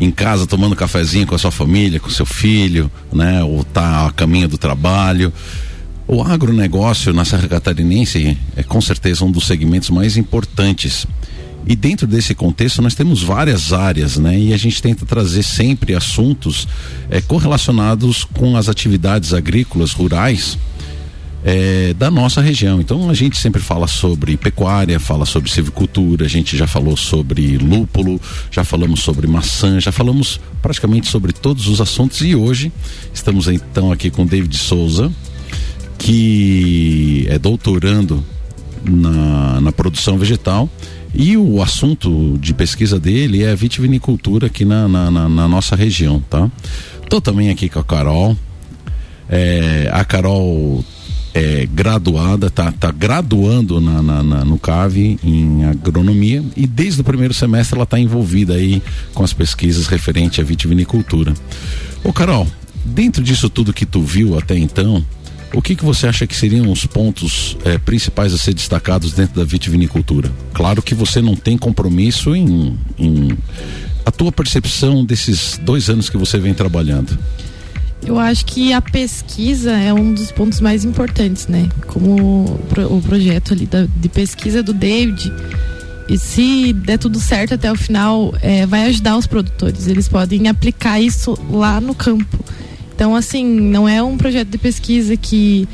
em 0.00 0.10
casa 0.10 0.46
tomando 0.46 0.74
cafezinho 0.74 1.26
com 1.26 1.34
a 1.34 1.38
sua 1.38 1.50
família, 1.50 2.00
com 2.00 2.10
seu 2.10 2.26
filho, 2.26 2.90
né? 3.12 3.42
Ou 3.44 3.60
está 3.60 4.06
a 4.06 4.10
caminho 4.12 4.48
do 4.48 4.58
trabalho. 4.58 5.32
O 6.06 6.22
agronegócio 6.22 7.12
na 7.12 7.24
Serra 7.24 7.48
Catarinense 7.48 8.36
é 8.56 8.62
com 8.62 8.80
certeza 8.80 9.24
um 9.24 9.30
dos 9.30 9.46
segmentos 9.46 9.90
mais 9.90 10.16
importantes. 10.16 11.06
E 11.66 11.74
dentro 11.74 12.06
desse 12.06 12.34
contexto 12.34 12.82
nós 12.82 12.94
temos 12.94 13.22
várias 13.22 13.72
áreas, 13.72 14.18
né? 14.18 14.38
E 14.38 14.52
a 14.52 14.56
gente 14.56 14.82
tenta 14.82 15.06
trazer 15.06 15.42
sempre 15.42 15.94
assuntos 15.94 16.68
é, 17.08 17.20
correlacionados 17.22 18.24
com 18.24 18.56
as 18.56 18.68
atividades 18.68 19.32
agrícolas 19.32 19.92
rurais 19.92 20.58
é, 21.44 21.92
da 21.92 22.10
nossa 22.10 22.40
região. 22.40 22.80
Então 22.80 23.10
a 23.10 23.14
gente 23.14 23.36
sempre 23.36 23.60
fala 23.60 23.86
sobre 23.86 24.36
pecuária, 24.36 24.98
fala 24.98 25.26
sobre 25.26 25.50
silvicultura, 25.50 26.24
a 26.24 26.28
gente 26.28 26.56
já 26.56 26.66
falou 26.66 26.96
sobre 26.96 27.58
lúpulo, 27.58 28.18
já 28.50 28.64
falamos 28.64 29.00
sobre 29.00 29.26
maçã, 29.26 29.78
já 29.78 29.92
falamos 29.92 30.40
praticamente 30.62 31.08
sobre 31.08 31.32
todos 31.32 31.68
os 31.68 31.80
assuntos 31.80 32.22
e 32.22 32.34
hoje 32.34 32.72
estamos 33.12 33.46
então 33.46 33.92
aqui 33.92 34.10
com 34.10 34.24
David 34.24 34.56
Souza, 34.56 35.12
que 35.98 37.26
é 37.28 37.38
doutorando 37.38 38.24
na, 38.82 39.60
na 39.60 39.72
produção 39.72 40.16
vegetal 40.16 40.68
e 41.14 41.36
o 41.36 41.62
assunto 41.62 42.38
de 42.38 42.54
pesquisa 42.54 42.98
dele 42.98 43.44
é 43.44 43.50
a 43.50 43.54
vitivinicultura 43.54 44.46
aqui 44.46 44.64
na, 44.64 44.88
na, 44.88 45.10
na, 45.10 45.28
na 45.28 45.46
nossa 45.46 45.76
região, 45.76 46.20
tá? 46.28 46.50
Tô 47.08 47.20
também 47.20 47.50
aqui 47.50 47.68
com 47.68 47.78
a 47.78 47.84
Carol. 47.84 48.36
É, 49.28 49.88
a 49.92 50.04
Carol 50.04 50.84
é 51.34 51.66
graduada, 51.66 52.48
tá, 52.48 52.70
tá 52.70 52.92
graduando 52.92 53.80
na, 53.80 54.00
na, 54.00 54.22
na, 54.22 54.44
no 54.44 54.56
CAV 54.56 55.18
em 55.22 55.64
agronomia 55.64 56.44
e 56.56 56.64
desde 56.64 57.00
o 57.00 57.04
primeiro 57.04 57.34
semestre 57.34 57.74
ela 57.74 57.82
está 57.82 57.98
envolvida 57.98 58.54
aí 58.54 58.80
com 59.12 59.24
as 59.24 59.32
pesquisas 59.32 59.88
referente 59.88 60.40
à 60.40 60.44
vitivinicultura. 60.44 61.34
Ô 62.04 62.12
Carol, 62.12 62.46
dentro 62.84 63.22
disso 63.22 63.50
tudo 63.50 63.72
que 63.72 63.84
tu 63.84 64.00
viu 64.00 64.38
até 64.38 64.56
então, 64.56 65.04
o 65.52 65.60
que, 65.60 65.74
que 65.74 65.84
você 65.84 66.06
acha 66.06 66.26
que 66.26 66.36
seriam 66.36 66.70
os 66.70 66.86
pontos 66.86 67.56
eh, 67.64 67.78
principais 67.78 68.32
a 68.32 68.38
ser 68.38 68.54
destacados 68.54 69.12
dentro 69.12 69.36
da 69.36 69.44
vitivinicultura? 69.44 70.30
Claro 70.52 70.82
que 70.82 70.94
você 70.94 71.20
não 71.20 71.36
tem 71.36 71.56
compromisso 71.56 72.34
em, 72.34 72.78
em 72.98 73.36
a 74.04 74.10
tua 74.10 74.30
percepção 74.30 75.04
desses 75.04 75.58
dois 75.62 75.88
anos 75.88 76.10
que 76.10 76.16
você 76.16 76.38
vem 76.38 76.52
trabalhando. 76.52 77.16
Eu 78.06 78.18
acho 78.18 78.44
que 78.44 78.72
a 78.72 78.82
pesquisa 78.82 79.72
é 79.72 79.92
um 79.92 80.12
dos 80.12 80.30
pontos 80.30 80.60
mais 80.60 80.84
importantes, 80.84 81.46
né? 81.46 81.68
Como 81.86 82.44
o, 82.44 82.58
pro, 82.68 82.96
o 82.96 83.00
projeto 83.00 83.54
ali 83.54 83.68
de 83.96 84.08
pesquisa 84.08 84.62
do 84.62 84.74
David. 84.74 85.32
E 86.08 86.18
se 86.18 86.72
der 86.74 86.98
tudo 86.98 87.18
certo 87.18 87.54
até 87.54 87.72
o 87.72 87.76
final, 87.76 88.34
é, 88.42 88.66
vai 88.66 88.86
ajudar 88.86 89.16
os 89.16 89.26
produtores. 89.26 89.86
Eles 89.86 90.06
podem 90.06 90.48
aplicar 90.48 91.00
isso 91.00 91.38
lá 91.50 91.80
no 91.80 91.94
campo. 91.94 92.38
Então, 92.94 93.16
assim, 93.16 93.44
não 93.44 93.88
é 93.88 94.02
um 94.02 94.16
projeto 94.16 94.48
de 94.48 94.58
pesquisa 94.58 95.16
que 95.16 95.66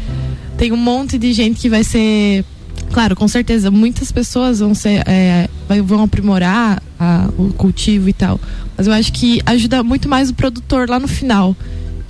tem 0.57 0.73
um 0.73 0.77
monte 0.77 1.19
de 1.19 1.33
gente 1.33 1.61
que 1.61 1.69
vai 1.69 1.83
ser. 1.83 2.45
Claro, 2.93 3.15
com 3.15 3.27
certeza, 3.29 3.71
muitas 3.71 4.13
pessoas 4.13 4.61
vão 4.61 4.75
ser. 4.75 5.03
É, 5.07 5.49
vão 5.85 6.05
aprimorar 6.05 6.83
a, 6.99 7.29
o 7.37 7.53
cultivo 7.53 8.09
e 8.09 8.13
tal. 8.13 8.41
Mas 8.77 8.87
eu 8.87 8.93
acho 8.93 9.13
que 9.13 9.41
ajuda 9.45 9.83
muito 9.83 10.09
mais 10.09 10.31
o 10.31 10.35
produtor 10.35 10.89
lá 10.89 10.99
no 10.99 11.09
final. 11.09 11.57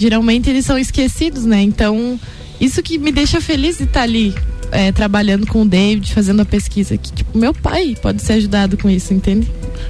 Geralmente 0.01 0.49
eles 0.49 0.65
são 0.65 0.79
esquecidos, 0.79 1.45
né? 1.45 1.61
Então, 1.61 2.19
isso 2.59 2.83
que 2.83 2.97
me 2.97 3.13
deixa 3.13 3.39
feliz 3.39 3.77
de 3.77 3.85
estar 3.85 4.01
ali 4.01 4.35
é, 4.73 4.91
trabalhando 4.91 5.47
com 5.47 5.61
o 5.61 5.65
David, 5.69 6.13
fazendo 6.15 6.41
a 6.41 6.45
pesquisa, 6.47 6.97
que 6.97 7.13
tipo, 7.13 7.37
meu 7.37 7.53
pai 7.53 7.95
pode 8.01 8.23
ser 8.23 8.35
ajudado 8.35 8.79
com 8.79 8.89
isso, 8.89 9.13
entende? 9.13 9.47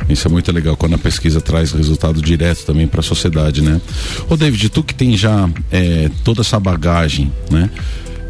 Isso 0.09 0.27
é 0.27 0.31
muito 0.31 0.51
legal 0.51 0.77
quando 0.77 0.95
a 0.95 0.99
pesquisa 0.99 1.41
traz 1.41 1.71
resultado 1.71 2.21
direto 2.21 2.65
também 2.65 2.89
para 2.89 2.99
a 2.99 3.03
sociedade, 3.05 3.63
né? 3.63 3.81
Ô 4.29 4.37
David, 4.37 4.69
tu 4.71 4.83
que 4.83 4.95
tem 4.95 5.17
já 5.17 5.49
é, 5.71 6.11
toda 6.25 6.41
essa 6.41 6.59
bagagem, 6.59 7.31
né? 7.49 7.71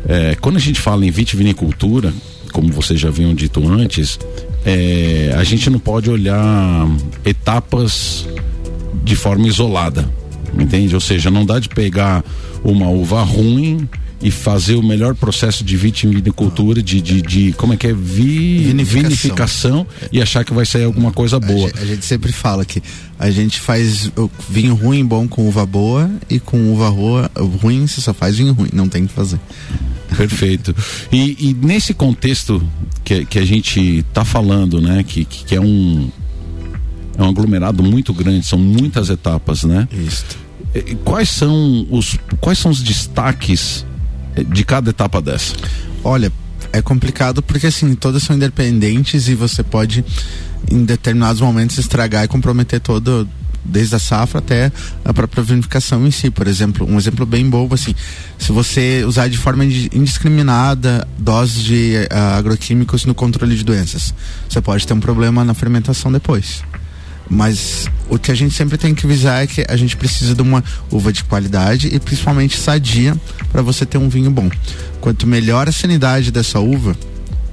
É, 0.06 0.34
quando 0.34 0.56
a 0.56 0.60
gente 0.60 0.80
fala 0.80 1.06
em 1.06 1.10
vitivinicultura, 1.10 2.12
como 2.52 2.70
vocês 2.72 3.00
já 3.00 3.08
haviam 3.08 3.34
dito 3.34 3.66
antes, 3.66 4.18
é, 4.66 5.34
a 5.34 5.44
gente 5.44 5.70
não 5.70 5.78
pode 5.78 6.10
olhar 6.10 6.86
etapas 7.24 8.26
de 9.02 9.16
forma 9.16 9.46
isolada, 9.46 10.06
entende? 10.58 10.94
Ou 10.94 11.00
seja, 11.00 11.30
não 11.30 11.44
dá 11.44 11.58
de 11.58 11.68
pegar 11.68 12.24
uma 12.62 12.88
uva 12.88 13.22
ruim 13.22 13.88
e 14.22 14.30
fazer 14.30 14.74
o 14.74 14.82
melhor 14.82 15.14
processo 15.14 15.64
de 15.64 15.76
vitivinicultura, 15.76 16.82
de, 16.82 17.00
de, 17.00 17.22
de 17.22 17.52
como 17.52 17.72
é 17.72 17.76
que 17.76 17.86
é? 17.86 17.92
Vi, 17.92 18.64
Vinificação. 18.64 19.02
vinificação 19.02 19.86
e 20.12 20.20
achar 20.20 20.44
que 20.44 20.52
vai 20.52 20.66
sair 20.66 20.84
alguma 20.84 21.10
coisa 21.10 21.40
boa. 21.40 21.68
A 21.68 21.70
gente, 21.70 21.82
a 21.82 21.86
gente 21.86 22.04
sempre 22.04 22.30
fala 22.30 22.64
que 22.64 22.82
a 23.18 23.30
gente 23.30 23.58
faz 23.58 24.10
vinho 24.48 24.74
ruim 24.74 25.04
bom 25.04 25.26
com 25.26 25.48
uva 25.48 25.64
boa 25.64 26.10
e 26.28 26.38
com 26.38 26.70
uva 26.70 26.88
rua, 26.88 27.30
ruim 27.62 27.86
você 27.86 28.00
só 28.00 28.12
faz 28.12 28.36
vinho 28.36 28.52
ruim, 28.52 28.68
não 28.72 28.88
tem 28.88 29.06
que 29.06 29.12
fazer. 29.12 29.40
Perfeito. 30.16 30.74
E, 31.10 31.36
e 31.48 31.54
nesse 31.54 31.94
contexto 31.94 32.62
que, 33.02 33.24
que 33.24 33.38
a 33.38 33.44
gente 33.44 33.80
está 34.00 34.24
falando, 34.24 34.80
né? 34.80 35.02
Que, 35.02 35.24
que 35.24 35.54
é 35.54 35.60
um 35.60 36.10
é 37.22 37.26
um 37.26 37.28
aglomerado 37.30 37.82
muito 37.82 38.12
grande, 38.12 38.46
são 38.46 38.58
muitas 38.58 39.10
etapas, 39.10 39.64
né? 39.64 39.86
Isso. 39.92 40.24
Quais 41.04 41.28
são 41.28 41.86
os 41.90 42.16
quais 42.40 42.58
são 42.58 42.70
os 42.70 42.80
destaques 42.82 43.84
eh, 44.36 44.44
de 44.44 44.64
cada 44.64 44.90
etapa 44.90 45.20
dessa? 45.20 45.54
Olha, 46.04 46.32
é 46.72 46.80
complicado 46.80 47.42
porque 47.42 47.66
assim, 47.66 47.94
todas 47.94 48.22
são 48.22 48.36
independentes 48.36 49.26
e 49.28 49.34
você 49.34 49.62
pode 49.62 50.04
em 50.70 50.84
determinados 50.84 51.40
momentos 51.40 51.76
estragar 51.78 52.24
e 52.24 52.28
comprometer 52.28 52.78
todo 52.80 53.28
desde 53.64 53.94
a 53.94 53.98
safra 53.98 54.38
até 54.38 54.72
a 55.04 55.12
própria 55.12 55.42
vinificação 55.42 56.06
em 56.06 56.10
si, 56.10 56.30
por 56.30 56.46
exemplo, 56.46 56.86
um 56.88 56.96
exemplo 56.96 57.26
bem 57.26 57.48
bobo 57.50 57.74
assim, 57.74 57.94
se 58.38 58.52
você 58.52 59.04
usar 59.06 59.28
de 59.28 59.36
forma 59.36 59.64
indi- 59.64 59.90
indiscriminada 59.92 61.06
doses 61.18 61.62
de 61.62 61.94
ah, 62.10 62.36
agroquímicos 62.38 63.04
no 63.04 63.14
controle 63.14 63.54
de 63.56 63.64
doenças, 63.64 64.14
você 64.48 64.60
pode 64.62 64.86
ter 64.86 64.94
um 64.94 65.00
problema 65.00 65.44
na 65.44 65.52
fermentação 65.52 66.10
depois. 66.10 66.62
Mas 67.30 67.86
o 68.08 68.18
que 68.18 68.32
a 68.32 68.34
gente 68.34 68.54
sempre 68.56 68.76
tem 68.76 68.92
que 68.92 69.06
visar 69.06 69.44
é 69.44 69.46
que 69.46 69.64
a 69.68 69.76
gente 69.76 69.96
precisa 69.96 70.34
de 70.34 70.42
uma 70.42 70.64
uva 70.90 71.12
de 71.12 71.22
qualidade 71.22 71.88
e 71.94 72.00
principalmente 72.00 72.58
sadia 72.58 73.16
para 73.52 73.62
você 73.62 73.86
ter 73.86 73.98
um 73.98 74.08
vinho 74.08 74.32
bom. 74.32 74.50
Quanto 75.00 75.28
melhor 75.28 75.68
a 75.68 75.72
sanidade 75.72 76.32
dessa 76.32 76.58
uva, 76.58 76.96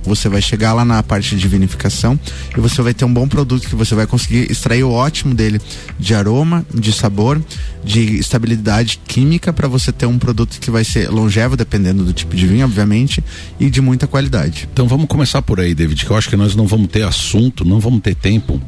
você 0.08 0.30
vai 0.30 0.42
chegar 0.42 0.74
lá 0.74 0.84
na 0.84 1.04
parte 1.04 1.36
de 1.36 1.48
vinificação 1.48 2.20
e 2.56 2.60
você 2.60 2.82
vai 2.82 2.94
ter 2.94 3.06
um 3.06 3.14
bom 3.14 3.28
produto 3.28 3.68
que 3.68 3.76
você 3.76 3.94
vai 3.94 4.08
conseguir 4.08 4.50
extrair 4.50 4.84
o 4.84 4.92
ótimo 4.92 5.36
dele 5.36 5.62
de 6.00 6.16
aroma, 6.16 6.66
de 6.74 6.92
sabor, 6.92 7.40
de 7.84 8.18
estabilidade 8.18 9.00
química 9.06 9.52
para 9.52 9.68
você 9.68 9.92
ter 9.92 10.06
um 10.06 10.18
produto 10.18 10.60
que 10.60 10.72
vai 10.72 10.84
ser 10.84 11.10
longevo, 11.10 11.56
dependendo 11.56 12.04
do 12.04 12.14
tipo 12.14 12.36
de 12.36 12.48
vinho, 12.48 12.66
obviamente, 12.66 13.24
e 13.60 13.70
de 13.70 13.82
muita 13.82 14.08
qualidade. 14.08 14.68
Então 14.72 14.88
vamos 14.88 15.08
começar 15.08 15.42
por 15.42 15.60
aí, 15.60 15.76
David, 15.76 16.06
que 16.06 16.10
eu 16.10 16.18
acho 16.18 16.30
que 16.30 16.38
nós 16.38 16.56
não 16.56 16.66
vamos 16.66 16.88
ter 16.88 17.04
assunto, 17.04 17.66
não 17.66 17.80
vamos 17.80 18.02
ter 18.02 18.16
tempo 18.16 18.60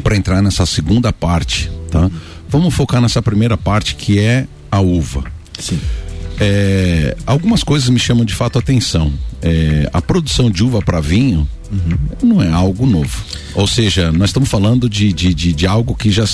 para 0.00 0.16
entrar 0.16 0.42
nessa 0.42 0.66
segunda 0.66 1.12
parte, 1.12 1.70
tá? 1.90 2.10
Vamos 2.48 2.74
focar 2.74 3.00
nessa 3.00 3.20
primeira 3.20 3.56
parte 3.56 3.94
que 3.94 4.18
é 4.18 4.46
a 4.70 4.80
uva. 4.80 5.24
Sim. 5.58 5.80
É, 6.38 7.16
algumas 7.26 7.64
coisas 7.64 7.88
me 7.88 7.98
chamam 7.98 8.24
de 8.24 8.34
fato 8.34 8.56
a 8.56 8.60
atenção. 8.60 9.12
É, 9.42 9.88
a 9.92 10.00
produção 10.02 10.50
de 10.50 10.62
uva 10.62 10.80
para 10.80 11.00
vinho 11.00 11.48
não 12.22 12.42
é 12.42 12.50
algo 12.50 12.86
novo. 12.86 13.24
Ou 13.54 13.66
seja, 13.66 14.12
nós 14.12 14.30
estamos 14.30 14.48
falando 14.48 14.88
de, 14.88 15.12
de, 15.12 15.34
de, 15.34 15.52
de 15.52 15.66
algo 15.66 15.94
que 15.94 16.10
já, 16.10 16.24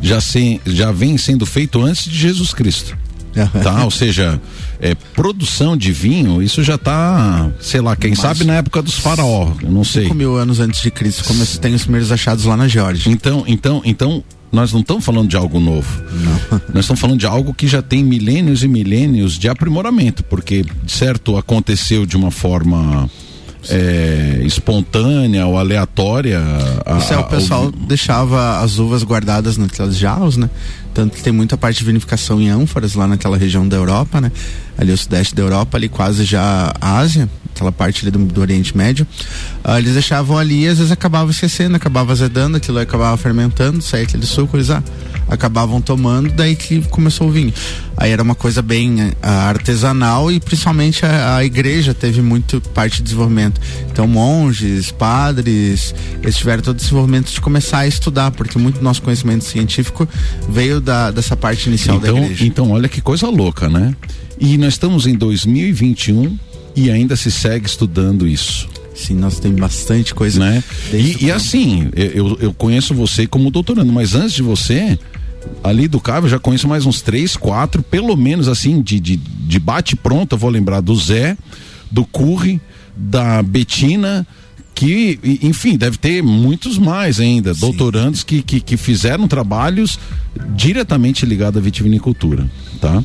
já, 0.00 0.20
se, 0.20 0.60
já 0.64 0.92
vem 0.92 1.18
sendo 1.18 1.44
feito 1.44 1.82
antes 1.82 2.04
de 2.04 2.16
Jesus 2.16 2.52
Cristo. 2.52 2.96
Tá? 3.62 3.84
Ou 3.84 3.90
seja, 3.90 4.40
é, 4.80 4.94
produção 5.14 5.76
de 5.76 5.90
vinho, 5.92 6.40
isso 6.42 6.62
já 6.62 6.78
tá, 6.78 7.50
sei 7.60 7.80
lá, 7.80 7.96
quem 7.96 8.10
Mas- 8.10 8.20
sabe 8.20 8.44
na 8.44 8.54
época 8.54 8.80
dos 8.80 8.94
faraó, 8.98 9.52
eu 9.62 9.70
não 9.70 9.82
sei. 9.84 10.04
5 10.04 10.14
mil 10.14 10.36
anos 10.36 10.60
antes 10.60 10.80
de 10.80 10.90
Cristo, 10.90 11.24
como 11.24 11.44
tem 11.44 11.74
os 11.74 11.82
primeiros 11.82 12.12
achados 12.12 12.44
lá 12.44 12.56
na 12.56 12.68
Geórgia. 12.68 13.10
Então, 13.10 13.44
então, 13.46 13.82
então, 13.84 14.22
nós 14.52 14.72
não 14.72 14.80
estamos 14.80 15.04
falando 15.04 15.28
de 15.28 15.36
algo 15.36 15.60
novo. 15.60 15.86
Nós 16.72 16.84
estamos 16.84 17.00
falando 17.00 17.18
de 17.18 17.26
algo 17.26 17.52
que 17.52 17.66
já 17.66 17.82
tem 17.82 18.02
milênios 18.02 18.62
e 18.62 18.68
milênios 18.68 19.38
de 19.38 19.46
aprimoramento, 19.48 20.22
porque, 20.24 20.64
certo, 20.86 21.36
aconteceu 21.36 22.06
de 22.06 22.16
uma 22.16 22.30
forma 22.30 23.10
é, 23.68 24.40
espontânea 24.44 25.46
ou 25.46 25.58
aleatória. 25.58 26.40
a- 26.86 26.96
Isso 26.98 27.12
é, 27.12 27.18
o 27.18 27.24
pessoal 27.24 27.70
deixava 27.70 28.60
as 28.60 28.78
uvas 28.78 29.02
guardadas 29.02 29.56
naquelas 29.58 29.98
jarros, 29.98 30.36
né? 30.38 30.48
Tanto 30.94 31.16
que 31.16 31.22
tem 31.22 31.32
muita 31.32 31.56
parte 31.56 31.78
de 31.78 31.84
vinificação 31.84 32.40
em 32.40 32.48
ânforas 32.48 32.94
lá 32.94 33.06
naquela 33.06 33.36
região 33.36 33.66
da 33.66 33.76
Europa, 33.76 34.20
né? 34.20 34.32
Ali 34.76 34.92
o 34.92 34.98
sudeste 34.98 35.34
da 35.34 35.42
Europa, 35.42 35.76
ali 35.76 35.88
quase 35.88 36.24
já 36.24 36.72
a 36.80 36.98
Ásia, 36.98 37.28
aquela 37.54 37.72
parte 37.72 38.04
ali 38.04 38.10
do, 38.10 38.18
do 38.24 38.40
Oriente 38.40 38.76
Médio. 38.76 39.06
Ah, 39.64 39.78
eles 39.78 39.92
deixavam 39.92 40.38
ali 40.38 40.64
e 40.64 40.68
às 40.68 40.78
vezes 40.78 40.92
acabava 40.92 41.30
esquecendo, 41.30 41.76
acabava 41.76 42.12
azedando, 42.12 42.56
aquilo 42.56 42.78
acabava 42.78 43.16
fermentando, 43.16 43.82
saía 43.82 44.04
aquele 44.04 44.26
suco, 44.26 44.56
eles 44.56 44.70
ah, 44.70 44.82
acabavam 45.28 45.80
tomando, 45.80 46.32
daí 46.32 46.56
que 46.56 46.80
começou 46.88 47.28
o 47.28 47.30
vinho. 47.30 47.52
Aí 47.96 48.12
era 48.12 48.22
uma 48.22 48.34
coisa 48.34 48.62
bem 48.62 49.00
eh, 49.00 49.14
artesanal 49.22 50.30
e 50.30 50.38
principalmente 50.38 51.04
a, 51.04 51.36
a 51.36 51.44
igreja 51.44 51.92
teve 51.92 52.22
muito 52.22 52.60
parte 52.60 52.98
de 52.98 53.02
desenvolvimento. 53.02 53.60
Então 53.98 54.06
monges, 54.06 54.92
padres, 54.92 55.92
eles 56.22 56.36
tiveram 56.36 56.62
todo 56.62 56.76
esse 56.76 56.84
desenvolvimento 56.84 57.32
de 57.32 57.40
começar 57.40 57.78
a 57.78 57.86
estudar, 57.88 58.30
porque 58.30 58.56
muito 58.56 58.76
do 58.78 58.84
nosso 58.84 59.02
conhecimento 59.02 59.42
científico 59.42 60.06
veio 60.48 60.80
da, 60.80 61.10
dessa 61.10 61.36
parte 61.36 61.68
inicial 61.68 61.98
da 61.98 62.06
Então, 62.06 62.22
igreja. 62.22 62.46
então, 62.46 62.70
olha 62.70 62.88
que 62.88 63.00
coisa 63.00 63.28
louca, 63.28 63.68
né? 63.68 63.96
E 64.38 64.56
nós 64.56 64.74
estamos 64.74 65.04
em 65.08 65.16
2021 65.16 66.38
e 66.76 66.92
ainda 66.92 67.16
se 67.16 67.28
segue 67.28 67.66
estudando 67.66 68.24
isso. 68.24 68.68
Sim, 68.94 69.14
nós 69.16 69.40
tem 69.40 69.52
bastante 69.52 70.14
coisa. 70.14 70.38
né? 70.38 70.62
E, 70.92 71.24
e 71.24 71.32
assim, 71.32 71.88
eu, 71.96 72.38
eu 72.40 72.54
conheço 72.54 72.94
você 72.94 73.26
como 73.26 73.50
doutorando, 73.50 73.92
mas 73.92 74.14
antes 74.14 74.34
de 74.34 74.42
você, 74.44 74.96
ali 75.64 75.88
do 75.88 75.98
Cabo, 75.98 76.26
eu 76.28 76.30
já 76.30 76.38
conheço 76.38 76.68
mais 76.68 76.86
uns 76.86 77.02
três, 77.02 77.36
quatro, 77.36 77.82
pelo 77.82 78.16
menos 78.16 78.46
assim, 78.46 78.80
de, 78.80 79.00
de, 79.00 79.16
de 79.16 79.58
bate 79.58 79.96
pronto, 79.96 80.34
eu 80.36 80.38
vou 80.38 80.50
lembrar 80.50 80.80
do 80.80 80.94
Zé, 80.94 81.36
do 81.90 82.04
Curry, 82.04 82.60
da 82.98 83.42
Betina, 83.42 84.26
que, 84.74 85.18
enfim, 85.42 85.76
deve 85.76 85.96
ter 85.96 86.22
muitos 86.22 86.78
mais 86.78 87.18
ainda, 87.18 87.54
doutorandos 87.54 88.22
que, 88.22 88.42
que, 88.42 88.60
que 88.60 88.76
fizeram 88.76 89.26
trabalhos 89.26 89.98
diretamente 90.54 91.24
ligados 91.26 91.60
à 91.60 91.64
vitivinicultura, 91.64 92.48
tá? 92.80 93.02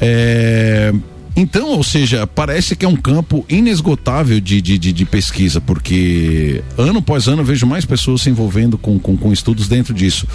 É, 0.00 0.92
então, 1.36 1.68
ou 1.68 1.82
seja, 1.82 2.26
parece 2.26 2.74
que 2.74 2.84
é 2.84 2.88
um 2.88 2.96
campo 2.96 3.44
inesgotável 3.46 4.40
de, 4.40 4.62
de, 4.62 4.78
de, 4.78 4.90
de 4.90 5.04
pesquisa, 5.04 5.60
porque 5.60 6.62
ano 6.78 7.00
após 7.00 7.28
ano 7.28 7.42
eu 7.42 7.46
vejo 7.46 7.66
mais 7.66 7.84
pessoas 7.84 8.22
se 8.22 8.30
envolvendo 8.30 8.78
com, 8.78 8.98
com, 8.98 9.18
com 9.18 9.30
estudos 9.30 9.68
dentro 9.68 9.92
disso. 9.92 10.26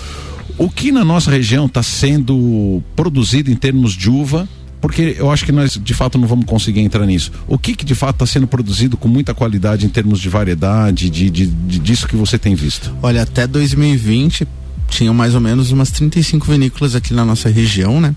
O 0.60 0.70
que 0.70 0.91
na 0.91 1.04
nossa 1.04 1.32
região 1.32 1.65
está 1.65 1.82
sendo 1.82 2.84
produzido 2.96 3.50
em 3.50 3.56
termos 3.56 3.94
de 3.94 4.12
uva, 4.12 4.48
porque 4.82 5.15
eu 5.17 5.32
acho 5.32 5.46
que 5.46 5.52
nós 5.52 5.78
de 5.82 5.94
fato 5.94 6.17
não 6.17 6.28
vamos 6.28 6.46
conseguir 6.46 6.82
entrar 6.82 7.06
nisso. 7.06 7.32
O 7.48 7.58
que, 7.58 7.76
que 7.76 7.86
de 7.86 7.94
fato 7.96 8.15
está 8.15 8.26
sendo 8.26 8.48
produzido 8.48 8.98
com 8.98 9.08
muita 9.08 9.34
qualidade 9.34 9.86
em 9.86 9.89
termos 9.89 10.20
de 10.20 10.28
variedade, 10.28 11.10
de, 11.10 11.30
de, 11.30 11.46
de- 11.46 11.80
disso 11.80 12.08
que 12.08 12.15
você 12.15 12.38
tem 12.39 12.56
visto? 12.56 12.91
Olha, 13.02 13.22
até 13.22 13.46
2020 13.48 14.48
tinham 14.89 15.13
mais 15.13 15.36
ou 15.36 15.39
menos 15.39 15.72
umas 15.72 15.89
35 15.91 16.46
vinícolas 16.52 16.96
aqui 16.96 17.13
na 17.13 17.24
nossa 17.24 17.48
região, 17.48 18.02
né? 18.02 18.13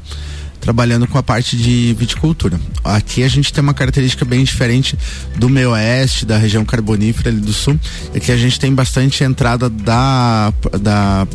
Trabalhando 0.61 1.07
com 1.07 1.19
a 1.19 1.23
parte 1.23 1.57
de 1.59 1.95
viticultura. 1.99 2.59
Aqui 2.83 3.23
a 3.23 3.29
gente 3.29 3.53
tem 3.53 3.63
uma 3.63 3.75
característica 3.75 4.25
bem 4.25 4.43
diferente 4.43 4.97
do 5.37 5.49
meio 5.49 5.73
oeste, 5.73 6.25
da 6.25 6.39
região 6.39 6.65
carbonífera 6.65 7.29
ali 7.29 7.39
do 7.41 7.53
sul, 7.53 7.79
é 8.15 8.19
que 8.19 8.33
a 8.33 8.37
gente 8.37 8.59
tem 8.59 8.75
bastante 8.75 9.23
entrada 9.23 9.69
da, 9.69 10.53
da 10.81 11.27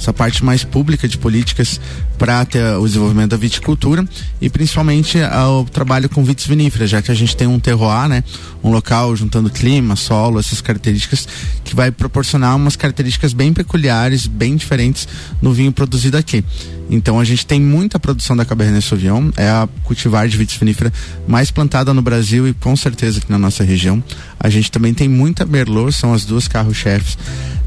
essa 0.00 0.14
parte 0.14 0.42
mais 0.42 0.64
pública 0.64 1.06
de 1.06 1.18
políticas 1.18 1.78
para 2.18 2.46
o 2.80 2.86
desenvolvimento 2.86 3.30
da 3.30 3.36
viticultura 3.36 4.06
e 4.40 4.48
principalmente 4.48 5.20
ao 5.22 5.64
trabalho 5.66 6.08
com 6.08 6.24
vitis 6.24 6.46
viníferas, 6.46 6.88
já 6.88 7.02
que 7.02 7.10
a 7.10 7.14
gente 7.14 7.36
tem 7.36 7.46
um 7.46 7.60
terroir, 7.60 8.08
né, 8.08 8.24
um 8.64 8.70
local 8.70 9.14
juntando 9.14 9.50
clima, 9.50 9.96
solo, 9.96 10.40
essas 10.40 10.62
características 10.62 11.28
que 11.62 11.76
vai 11.76 11.90
proporcionar 11.90 12.56
umas 12.56 12.76
características 12.76 13.34
bem 13.34 13.52
peculiares, 13.52 14.26
bem 14.26 14.56
diferentes 14.56 15.06
no 15.40 15.52
vinho 15.52 15.70
produzido 15.70 16.16
aqui. 16.16 16.42
Então 16.90 17.20
a 17.20 17.24
gente 17.24 17.46
tem 17.46 17.60
muita 17.60 18.00
produção 18.00 18.34
da 18.34 18.44
Cabernet 18.44 18.84
Sauvignon, 18.84 19.30
é 19.36 19.48
a 19.48 19.68
cultivar 19.84 20.26
de 20.26 20.36
vitis 20.36 20.56
vinífera 20.56 20.92
mais 21.28 21.50
plantada 21.50 21.92
no 21.92 22.02
Brasil 22.02 22.48
e 22.48 22.54
com 22.54 22.74
certeza 22.74 23.18
aqui 23.18 23.30
na 23.30 23.38
nossa 23.38 23.62
região. 23.62 24.02
A 24.38 24.48
gente 24.48 24.70
também 24.70 24.94
tem 24.94 25.08
muita 25.08 25.44
Merlot, 25.44 25.92
são 25.92 26.12
as 26.12 26.24
duas 26.24 26.48
carro-chefes 26.48 27.16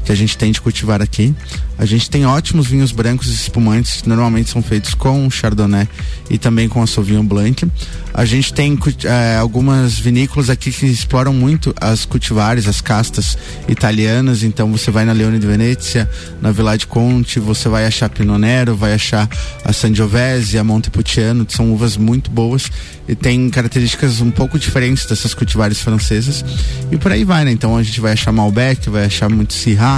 que 0.04 0.12
a 0.12 0.14
gente 0.14 0.36
tem 0.36 0.52
de 0.52 0.60
cultivar 0.60 1.02
aqui. 1.02 1.34
A 1.76 1.84
gente 1.84 2.08
tem 2.08 2.24
ótimos 2.24 2.68
vinhos 2.68 2.92
brancos 2.92 3.28
espumantes, 3.28 4.02
que 4.02 4.08
normalmente 4.08 4.48
são 4.48 4.62
feitos 4.62 4.94
com 4.94 5.28
Chardonnay 5.28 5.88
e 6.30 6.38
também 6.38 6.68
com 6.68 6.80
a 6.80 6.86
Sauvignon 6.86 7.24
Blanc. 7.24 7.66
A 8.12 8.24
gente 8.24 8.52
tem 8.54 8.78
é, 9.04 9.36
algumas 9.36 9.98
vinícolas 9.98 10.48
aqui 10.48 10.70
que 10.70 10.86
exploram 10.86 11.32
muito 11.32 11.74
as 11.80 12.04
cultivares, 12.04 12.68
as 12.68 12.80
castas 12.80 13.36
italianas. 13.66 14.44
Então 14.44 14.70
você 14.70 14.90
vai 14.90 15.04
na 15.04 15.12
Leone 15.12 15.38
de 15.40 15.46
Venezia, 15.46 16.08
na 16.40 16.52
Villa 16.52 16.78
de 16.78 16.86
Conte, 16.86 17.40
você 17.40 17.68
vai 17.68 17.86
achar 17.86 18.08
Pinot 18.08 18.38
Nero, 18.38 18.76
vai 18.76 18.94
achar 18.94 19.28
a 19.64 19.72
Sangiovese, 19.72 20.56
a 20.58 20.62
Montepulciano, 20.62 21.44
que 21.44 21.52
são 21.52 21.72
uvas 21.72 21.96
muito 21.96 22.30
boas 22.30 22.70
e 23.06 23.14
tem 23.14 23.50
características 23.50 24.20
um 24.20 24.30
pouco 24.30 24.58
diferentes 24.58 25.06
dessas 25.06 25.34
cultivares 25.34 25.80
francesas. 25.80 26.44
E 26.90 26.96
por 26.96 27.12
aí 27.12 27.24
vai, 27.24 27.44
né? 27.44 27.50
Então 27.50 27.76
a 27.76 27.82
gente 27.82 28.00
vai 28.00 28.12
achar 28.12 28.32
Malbec, 28.32 28.88
vai 28.88 29.04
achar 29.04 29.28
muito 29.28 29.52
Syrah, 29.52 29.93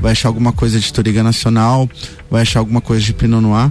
vai 0.00 0.12
achar 0.12 0.28
alguma 0.28 0.52
coisa 0.52 0.80
de 0.80 0.92
Toriga 0.92 1.22
Nacional, 1.22 1.88
vai 2.28 2.42
achar 2.42 2.58
alguma 2.58 2.80
coisa 2.80 3.04
de 3.04 3.12
Pinot 3.12 3.40
Noir. 3.40 3.70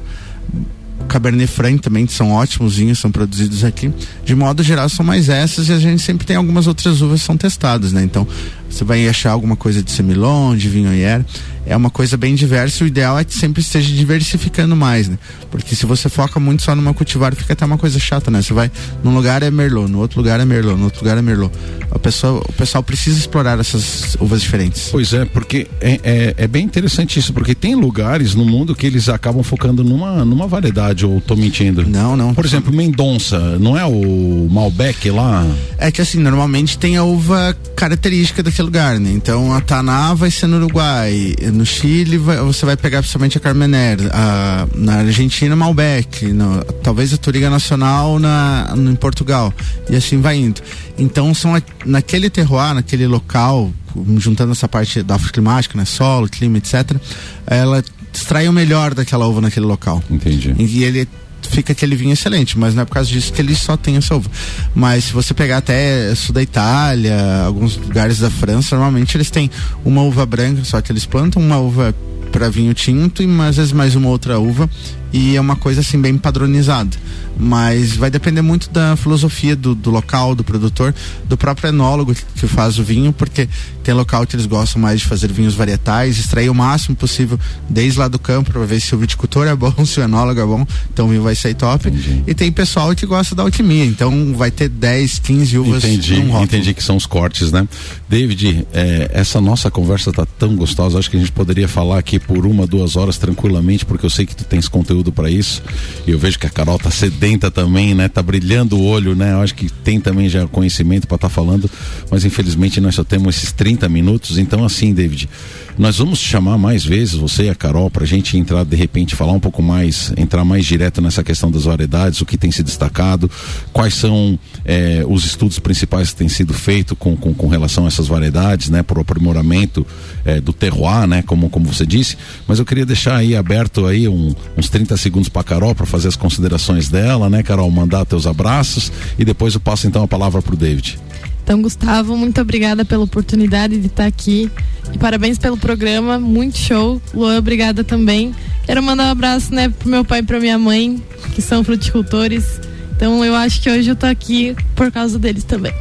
Cabernet 1.07 1.47
Franc 1.51 1.79
também, 1.81 2.07
são 2.07 2.31
ótimos 2.31 2.77
vinhos, 2.77 2.99
são 2.99 3.11
produzidos 3.11 3.63
aqui. 3.63 3.91
De 4.25 4.35
modo 4.35 4.63
geral, 4.63 4.89
são 4.89 5.05
mais 5.05 5.29
essas 5.29 5.69
e 5.69 5.73
a 5.73 5.79
gente 5.79 6.01
sempre 6.01 6.25
tem 6.25 6.35
algumas 6.35 6.67
outras 6.67 7.01
uvas 7.01 7.21
que 7.21 7.25
são 7.25 7.37
testadas, 7.37 7.93
né? 7.93 8.03
Então, 8.03 8.27
você 8.69 8.84
vai 8.84 9.08
achar 9.08 9.32
alguma 9.32 9.56
coisa 9.56 9.82
de 9.82 9.91
Semillon, 9.91 10.56
de 10.56 10.69
Viognier. 10.69 11.23
É 11.65 11.75
uma 11.75 11.89
coisa 11.89 12.15
bem 12.15 12.34
diversa. 12.34 12.84
O 12.84 12.88
ideal 12.88 13.19
é 13.19 13.25
que 13.25 13.34
sempre 13.34 13.62
esteja 13.62 13.93
diversificando 13.93 14.73
mais, 14.73 15.10
né? 15.10 15.19
Porque 15.51 15.75
se 15.75 15.86
você 15.86 16.08
foca 16.08 16.39
muito 16.39 16.63
só 16.63 16.73
numa 16.73 16.93
cultivar, 16.93 17.36
fica 17.36 17.51
até 17.51 17.65
uma 17.65 17.77
coisa 17.77 17.99
chata, 17.99 18.32
né? 18.32 18.41
Você 18.41 18.53
vai 18.53 18.71
num 19.03 19.13
lugar 19.13 19.43
é 19.43 19.51
Merlot, 19.51 19.91
no 19.91 19.99
outro 19.99 20.19
lugar 20.21 20.39
é 20.39 20.45
Merlot, 20.45 20.77
no 20.77 20.86
outro 20.86 21.01
lugar 21.01 21.17
é 21.17 21.21
Merlot. 21.21 21.51
A 21.91 21.99
pessoa, 21.99 22.41
o 22.47 22.53
pessoal 22.53 22.82
precisa 22.82 23.19
explorar 23.19 23.60
essas 23.60 24.15
uvas 24.19 24.41
diferentes. 24.41 24.89
Pois 24.91 25.12
é, 25.13 25.25
porque 25.25 25.67
é, 25.82 25.99
é, 26.03 26.34
é 26.38 26.47
bem 26.47 26.63
interessante 26.63 27.19
isso, 27.19 27.34
porque 27.34 27.53
tem 27.53 27.75
lugares 27.75 28.34
no 28.34 28.45
mundo 28.45 28.73
que 28.73 28.86
eles 28.86 29.10
acabam 29.10 29.43
focando 29.43 29.84
numa, 29.84 30.23
numa 30.23 30.47
variedade, 30.47 31.06
ou 31.06 31.19
tô 31.19 31.36
mentindo? 31.36 31.86
Não, 31.88 32.15
não. 32.15 32.34
Por 32.34 32.45
exemplo, 32.45 32.73
Mendonça, 32.73 33.58
não 33.60 33.77
é 33.77 33.86
o 33.86 34.47
Malbec 34.49 35.10
lá? 35.12 35.45
É 35.77 35.91
que 35.91 36.01
assim, 36.01 36.19
normalmente 36.19 36.77
tem 36.77 36.95
a 36.95 37.03
uva 37.03 37.56
característica 37.75 38.41
lugar, 38.61 38.99
né? 38.99 39.11
Então 39.11 39.53
a 39.53 39.61
Taná 39.61 40.13
vai 40.13 40.31
ser 40.31 40.47
no 40.47 40.57
Uruguai, 40.57 41.35
no 41.53 41.65
Chile 41.65 42.17
vai, 42.17 42.37
você 42.37 42.65
vai 42.65 42.77
pegar 42.77 42.99
principalmente 42.99 43.37
a 43.37 43.41
Carmener, 43.41 43.97
a, 44.11 44.67
na 44.75 44.97
Argentina 44.99 45.55
Malbec, 45.55 46.27
no, 46.27 46.63
talvez 46.83 47.13
a 47.13 47.17
Turiga 47.17 47.49
Nacional 47.49 48.19
na, 48.19 48.73
no, 48.75 48.91
em 48.91 48.95
Portugal 48.95 49.53
e 49.89 49.95
assim 49.95 50.21
vai 50.21 50.37
indo. 50.37 50.61
Então 50.97 51.33
são 51.33 51.55
a, 51.55 51.61
naquele 51.85 52.29
terroir, 52.29 52.73
naquele 52.73 53.07
local, 53.07 53.71
juntando 54.17 54.51
essa 54.51 54.67
parte 54.67 55.01
da 55.03 55.17
climática, 55.17 55.77
né, 55.77 55.85
solo, 55.85 56.27
clima, 56.29 56.57
etc. 56.57 56.97
Ela 57.45 57.83
extrai 58.13 58.47
o 58.47 58.53
melhor 58.53 58.93
daquela 58.93 59.27
uva 59.27 59.41
naquele 59.41 59.65
local. 59.65 60.03
Entendi. 60.09 60.55
E 60.57 60.83
ele 60.83 61.07
fica 61.47 61.71
aquele 61.73 61.95
vinho 61.95 62.13
excelente, 62.13 62.57
mas 62.57 62.75
não 62.75 62.83
é 62.83 62.86
por 62.86 62.93
causa 62.93 63.10
disso 63.10 63.31
que 63.33 63.41
ele 63.41 63.55
só 63.55 63.75
tem 63.75 63.97
essa 63.97 64.15
uva. 64.15 64.29
Mas 64.75 65.05
se 65.05 65.13
você 65.13 65.33
pegar 65.33 65.57
até 65.57 66.13
sul 66.15 66.33
da 66.33 66.41
Itália, 66.41 67.43
alguns 67.45 67.77
lugares 67.77 68.19
da 68.19 68.29
França, 68.29 68.75
normalmente 68.75 69.15
eles 69.17 69.29
têm 69.29 69.49
uma 69.83 70.01
uva 70.01 70.25
branca, 70.25 70.63
só 70.63 70.81
que 70.81 70.91
eles 70.91 71.05
plantam 71.05 71.41
uma 71.41 71.57
uva 71.57 71.93
para 72.38 72.52
vinho 72.52 72.71
tinto 72.71 73.23
e 73.23 73.41
às 73.41 73.58
vezes 73.58 73.71
mais 73.71 73.95
uma 73.95 74.10
outra 74.10 74.39
uva 74.39 74.69
e 75.12 75.36
é 75.36 75.41
uma 75.41 75.56
coisa 75.56 75.82
assim 75.82 76.00
bem 76.00 76.17
padronizada. 76.17 76.95
Mas 77.39 77.95
vai 77.95 78.10
depender 78.10 78.41
muito 78.41 78.69
da 78.71 78.95
filosofia 78.95 79.56
do, 79.56 79.76
do, 79.76 79.91
local, 79.91 80.34
do 80.34 80.43
produtor, 80.43 80.93
do 81.26 81.38
próprio 81.38 81.69
enólogo 81.69 82.13
que 82.13 82.47
faz 82.47 82.80
o 82.80 82.84
vinho, 82.84 83.13
porque 83.13 83.47
tem 83.84 83.93
local 83.93 84.26
que 84.26 84.36
eles 84.36 84.47
gostam 84.47 84.82
mais 84.82 85.02
de 85.02 85.06
fazer 85.06 85.32
vinhos 85.32 85.54
varietais, 85.54 86.17
extrair 86.17 86.50
o 86.50 86.56
máximo 86.56 86.95
possível 86.95 87.39
desde 87.69 88.00
lá 88.00 88.08
do 88.08 88.17
campo 88.17 88.52
para 88.52 88.65
ver 88.65 88.82
se 88.82 88.93
o 88.95 88.97
viticultor 88.97 89.47
é 89.47 89.56
bom, 89.56 89.71
se 89.86 90.00
o 90.00 90.04
enólogo 90.04 90.39
é 90.39 90.45
bom, 90.45 90.65
então 90.91 91.06
o 91.06 91.10
vinho 91.10 91.21
vai 91.21 91.36
sair 91.36 91.54
top. 91.54 91.88
Entendi. 91.88 92.23
E 92.26 92.34
tem 92.34 92.52
pessoal 92.52 92.93
que 92.95 93.06
gosta 93.06 93.36
da 93.36 93.43
alquimia, 93.43 93.86
então 93.86 94.34
vai 94.36 94.50
ter 94.50 94.67
10, 94.67 95.19
15 95.19 95.58
uvas. 95.60 95.84
Entendi, 95.84 96.19
entendi 96.19 96.73
que 96.73 96.84
são 96.84 96.95
os 96.95 97.06
cortes, 97.06 97.52
né? 97.52 97.67
David, 98.10 98.67
é, 98.73 99.12
essa 99.13 99.39
nossa 99.39 99.69
conversa 99.69 100.12
tá 100.12 100.26
tão 100.26 100.56
gostosa, 100.56 100.97
acho 100.97 101.10
que 101.10 101.17
a 101.17 101.19
gente 101.19 101.32
poderia 101.32 101.67
falar 101.67 102.00
aqui 102.00 102.17
por 102.27 102.45
uma, 102.45 102.67
duas 102.67 102.95
horas 102.95 103.17
tranquilamente, 103.17 103.85
porque 103.85 104.05
eu 104.05 104.09
sei 104.09 104.25
que 104.25 104.35
tu 104.35 104.43
tens 104.43 104.67
conteúdo 104.67 105.11
para 105.11 105.29
isso. 105.29 105.63
E 106.05 106.11
eu 106.11 106.19
vejo 106.19 106.37
que 106.37 106.45
a 106.45 106.49
Carol 106.49 106.77
tá 106.77 106.91
sedenta 106.91 107.49
também, 107.49 107.95
né? 107.95 108.09
Tá 108.09 108.21
brilhando 108.21 108.77
o 108.77 108.83
olho, 108.83 109.15
né? 109.15 109.31
Eu 109.31 109.41
acho 109.41 109.55
que 109.55 109.69
tem 109.69 109.99
também 109.99 110.27
já 110.27 110.45
conhecimento 110.47 111.07
para 111.07 111.15
estar 111.15 111.29
tá 111.29 111.33
falando, 111.33 111.69
mas 112.11 112.25
infelizmente 112.25 112.81
nós 112.81 112.95
só 112.95 113.03
temos 113.03 113.37
esses 113.37 113.51
30 113.51 113.87
minutos. 113.87 114.37
Então, 114.37 114.65
assim, 114.65 114.93
David, 114.93 115.29
nós 115.77 115.99
vamos 115.99 116.19
chamar 116.19 116.57
mais 116.57 116.83
vezes 116.83 117.13
você 117.13 117.43
e 117.43 117.49
a 117.49 117.55
Carol 117.55 117.89
para 117.89 118.03
a 118.03 118.07
gente 118.07 118.35
entrar 118.35 118.65
de 118.65 118.75
repente 118.75 119.15
falar 119.15 119.33
um 119.33 119.39
pouco 119.39 119.61
mais, 119.61 120.11
entrar 120.17 120.43
mais 120.43 120.65
direto 120.65 121.01
nessa 121.01 121.23
questão 121.23 121.51
das 121.51 121.65
variedades, 121.65 122.19
o 122.19 122.25
que 122.25 122.35
tem 122.35 122.51
se 122.51 122.63
destacado, 122.63 123.29
quais 123.71 123.93
são 123.93 124.39
eh, 124.65 125.03
os 125.07 125.23
estudos 125.23 125.59
principais 125.59 126.09
que 126.09 126.15
têm 126.15 126.29
sido 126.29 126.51
feitos 126.53 126.97
com, 126.97 127.15
com, 127.15 127.31
com, 127.33 127.47
relação 127.47 127.85
a 127.85 127.87
essas 127.87 128.07
variedades, 128.07 128.69
né, 128.69 128.81
para 128.81 128.97
o 128.97 129.01
aprimoramento 129.01 129.85
eh, 130.25 130.41
do 130.41 130.51
terroir, 130.51 131.07
né, 131.07 131.21
como, 131.21 131.47
como 131.49 131.71
você 131.71 131.85
disse. 131.85 132.16
Mas 132.47 132.60
eu 132.60 132.65
queria 132.65 132.86
deixar 132.86 133.17
aí 133.17 133.36
aberto 133.36 133.86
aí 133.86 134.08
um, 134.08 134.34
uns 134.58 134.69
30 134.69 134.95
segundos 134.97 135.30
para 135.30 135.41
a 135.41 135.43
Carol 135.43 135.75
para 135.75 135.86
fazer 135.86 136.08
as 136.08 136.15
considerações 136.15 136.89
dela, 136.89 137.30
né, 137.30 137.43
Carol, 137.43 137.69
mandar 137.69 138.06
teus 138.06 138.25
abraços 138.25 138.91
e 139.17 139.25
depois 139.25 139.53
eu 139.53 139.60
passo 139.60 139.88
então 139.88 140.03
a 140.03 140.08
palavra 140.08 140.41
para 140.41 140.53
o 140.53 140.58
David. 140.58 140.99
Então, 141.43 141.62
Gustavo, 141.62 142.17
muito 142.17 142.41
obrigada 142.41 142.84
pela 142.84 143.06
oportunidade 143.06 143.77
de 143.77 143.88
estar 143.88 144.06
aqui. 144.06 144.51
E 144.93 144.97
parabéns 144.97 145.38
pelo 145.38 145.56
programa, 145.56 146.19
muito 146.19 146.58
show. 146.58 147.01
Luan, 147.13 147.38
obrigada 147.38 147.86
também. 147.86 148.36
Quero 148.65 148.84
mandar 148.84 149.06
um 149.06 149.12
abraço, 149.12 149.53
né, 149.56 149.69
pro 149.69 149.88
meu 149.88 150.03
pai 150.03 150.19
e 150.19 150.23
pra 150.23 150.41
minha 150.41 150.58
mãe, 150.58 151.01
que 151.34 151.41
são 151.41 151.63
fruticultores. 151.63 152.60
Então, 152.93 153.23
eu 153.23 153.34
acho 153.34 153.62
que 153.62 153.69
hoje 153.69 153.89
eu 153.89 153.95
tô 153.95 154.06
aqui 154.06 154.58
por 154.75 154.91
causa 154.91 155.17
deles 155.17 155.45
também. 155.45 155.71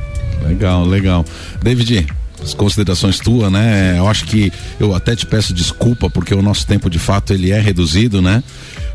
Legal, 0.47 0.85
legal. 0.85 1.25
David, 1.61 2.07
as 2.43 2.55
considerações 2.55 3.19
tuas, 3.19 3.51
né? 3.51 3.99
Eu 3.99 4.09
acho 4.09 4.25
que 4.25 4.53
eu 4.79 4.95
até 4.95 5.17
te 5.17 5.27
peço 5.27 5.53
desculpa 5.53 6.09
porque 6.09 6.35
o 6.35 6.43
nosso 6.43 6.67
tempo 6.67 6.89
de 6.89 6.99
fato 6.99 7.33
ele 7.33 7.51
é 7.51 7.61
reduzido, 7.61 8.21
né? 8.23 8.43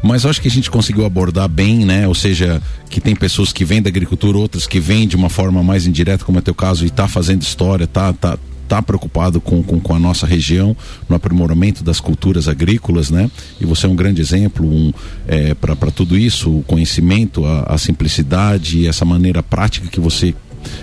Mas 0.04 0.24
eu 0.24 0.30
acho 0.30 0.42
que 0.42 0.48
a 0.48 0.52
gente 0.52 0.70
conseguiu 0.70 1.06
abordar 1.06 1.48
bem, 1.48 1.86
né? 1.86 2.08
Ou 2.08 2.16
seja, 2.16 2.62
que 2.90 3.00
tem 3.00 3.16
pessoas 3.16 3.54
que 3.54 3.64
vêm 3.64 3.82
da 3.82 3.90
agricultura, 3.90 4.38
outras 4.38 4.66
que 4.66 4.80
vêm 4.80 5.08
de 5.08 5.16
uma 5.16 5.30
forma 5.30 5.64
mais 5.64 5.86
indireta, 5.86 6.26
como 6.26 6.40
é 6.40 6.42
teu 6.42 6.56
caso, 6.56 6.86
e 6.86 6.90
tá 6.90 7.08
fazendo 7.08 7.42
história, 7.42 7.86
tá, 7.86 8.12
tá, 8.14 8.38
tá 8.68 8.82
preocupado 8.82 9.40
com, 9.40 9.62
com, 9.62 9.80
com, 9.80 9.94
a 9.94 10.00
nossa 10.00 10.26
região, 10.26 10.76
no 11.08 11.16
aprimoramento 11.16 11.84
das 11.84 12.00
culturas 12.00 12.48
agrícolas, 12.48 13.12
né? 13.12 13.30
E 13.60 13.66
você 13.66 13.86
é 13.86 13.90
um 13.90 13.96
grande 13.96 14.22
exemplo 14.22 14.66
um, 14.66 14.92
é, 15.28 15.54
para 15.54 15.76
tudo 15.92 16.18
isso, 16.18 16.50
o 16.50 16.64
conhecimento, 16.64 17.46
a, 17.46 17.64
a 17.64 17.78
simplicidade, 17.78 18.88
essa 18.88 19.06
maneira 19.06 19.44
prática 19.44 19.88
que 19.88 20.00
você 20.00 20.34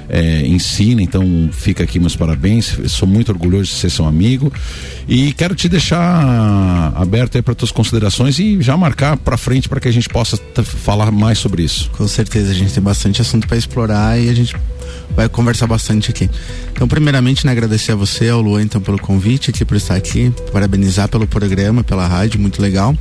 é, 0.08 0.46
ensina, 0.46 1.02
então 1.02 1.50
fica 1.52 1.84
aqui 1.84 1.98
meus 1.98 2.16
parabéns. 2.16 2.78
Sou 2.86 3.06
muito 3.06 3.30
orgulhoso 3.30 3.64
de 3.64 3.76
ser 3.76 3.90
seu 3.90 4.06
amigo 4.06 4.52
e 5.08 5.32
quero 5.32 5.54
te 5.54 5.68
deixar 5.68 6.92
aberto 6.94 7.36
aí 7.36 7.42
para 7.42 7.54
tuas 7.54 7.72
considerações 7.72 8.38
e 8.38 8.60
já 8.60 8.76
marcar 8.76 9.16
para 9.16 9.36
frente 9.36 9.68
para 9.68 9.80
que 9.80 9.88
a 9.88 9.92
gente 9.92 10.08
possa 10.08 10.38
falar 10.62 11.10
mais 11.10 11.38
sobre 11.38 11.62
isso. 11.62 11.90
Com 11.96 12.06
certeza, 12.06 12.50
a 12.50 12.54
gente 12.54 12.72
tem 12.72 12.82
bastante 12.82 13.20
assunto 13.20 13.46
para 13.46 13.56
explorar 13.56 14.18
e 14.20 14.28
a 14.28 14.34
gente 14.34 14.54
vai 15.14 15.28
conversar 15.28 15.66
bastante 15.66 16.10
aqui. 16.10 16.30
Então, 16.72 16.86
primeiramente, 16.86 17.44
né, 17.44 17.52
agradecer 17.52 17.92
a 17.92 17.96
você, 17.96 18.28
ao 18.28 18.40
Luan, 18.40 18.62
então, 18.62 18.80
pelo 18.80 18.98
convite 18.98 19.50
aqui, 19.50 19.64
por 19.64 19.76
estar 19.76 19.96
aqui, 19.96 20.32
parabenizar 20.52 21.08
pelo 21.08 21.26
programa, 21.26 21.82
pela 21.82 22.06
rádio, 22.06 22.38
muito 22.38 22.62
legal. 22.62 22.96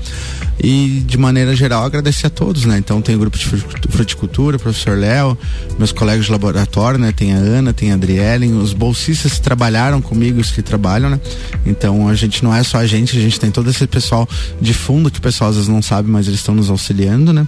E, 0.63 1.03
de 1.05 1.17
maneira 1.17 1.55
geral, 1.55 1.83
agradecer 1.83 2.25
a 2.25 2.29
todos, 2.29 2.65
né? 2.65 2.77
Então, 2.79 3.01
tem 3.01 3.15
o 3.15 3.19
grupo 3.19 3.37
de 3.37 3.45
fruticultura, 3.45 4.57
professor 4.57 4.97
Léo, 4.97 5.37
meus 5.77 5.91
colegas 5.91 6.25
de 6.25 6.31
laboratório, 6.31 6.66
né? 6.97 7.11
Tem 7.11 7.33
a 7.33 7.37
Ana, 7.37 7.73
tem 7.73 7.91
a 7.91 7.95
Adrielen, 7.95 8.53
os 8.53 8.73
bolsistas 8.73 9.33
que 9.33 9.41
trabalharam 9.41 10.01
comigo, 10.01 10.39
os 10.39 10.51
que 10.51 10.61
trabalham, 10.61 11.09
né? 11.09 11.19
Então, 11.65 12.07
a 12.07 12.15
gente 12.15 12.43
não 12.43 12.53
é 12.53 12.63
só 12.63 12.77
a 12.77 12.85
gente, 12.85 13.17
a 13.17 13.21
gente 13.21 13.39
tem 13.39 13.49
todo 13.49 13.69
esse 13.69 13.87
pessoal 13.87 14.27
de 14.61 14.73
fundo 14.73 15.09
que 15.09 15.19
o 15.19 15.21
pessoal 15.21 15.49
às 15.49 15.55
vezes 15.55 15.69
não 15.69 15.81
sabe, 15.81 16.09
mas 16.09 16.27
eles 16.27 16.39
estão 16.39 16.53
nos 16.53 16.69
auxiliando, 16.69 17.33
né? 17.33 17.47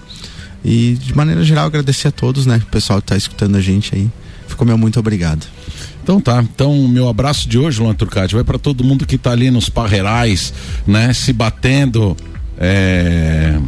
E 0.64 0.94
de 0.94 1.16
maneira 1.16 1.42
geral 1.44 1.66
agradecer 1.66 2.08
a 2.08 2.10
todos, 2.10 2.46
né? 2.46 2.60
O 2.62 2.70
pessoal 2.70 3.00
que 3.00 3.04
está 3.04 3.16
escutando 3.16 3.56
a 3.56 3.60
gente 3.60 3.94
aí. 3.94 4.10
Ficou 4.46 4.66
meu 4.66 4.76
muito 4.76 4.98
obrigado. 4.98 5.46
Então 6.02 6.20
tá, 6.20 6.42
então 6.42 6.88
meu 6.88 7.08
abraço 7.08 7.48
de 7.48 7.58
hoje, 7.58 7.80
Luan 7.80 7.94
Turcati, 7.94 8.34
vai 8.34 8.42
para 8.42 8.58
todo 8.58 8.82
mundo 8.82 9.06
que 9.06 9.14
está 9.14 9.30
ali 9.30 9.50
nos 9.50 9.68
parreirais, 9.68 10.52
né, 10.86 11.12
se 11.12 11.32
batendo, 11.32 12.16
é, 12.58 13.58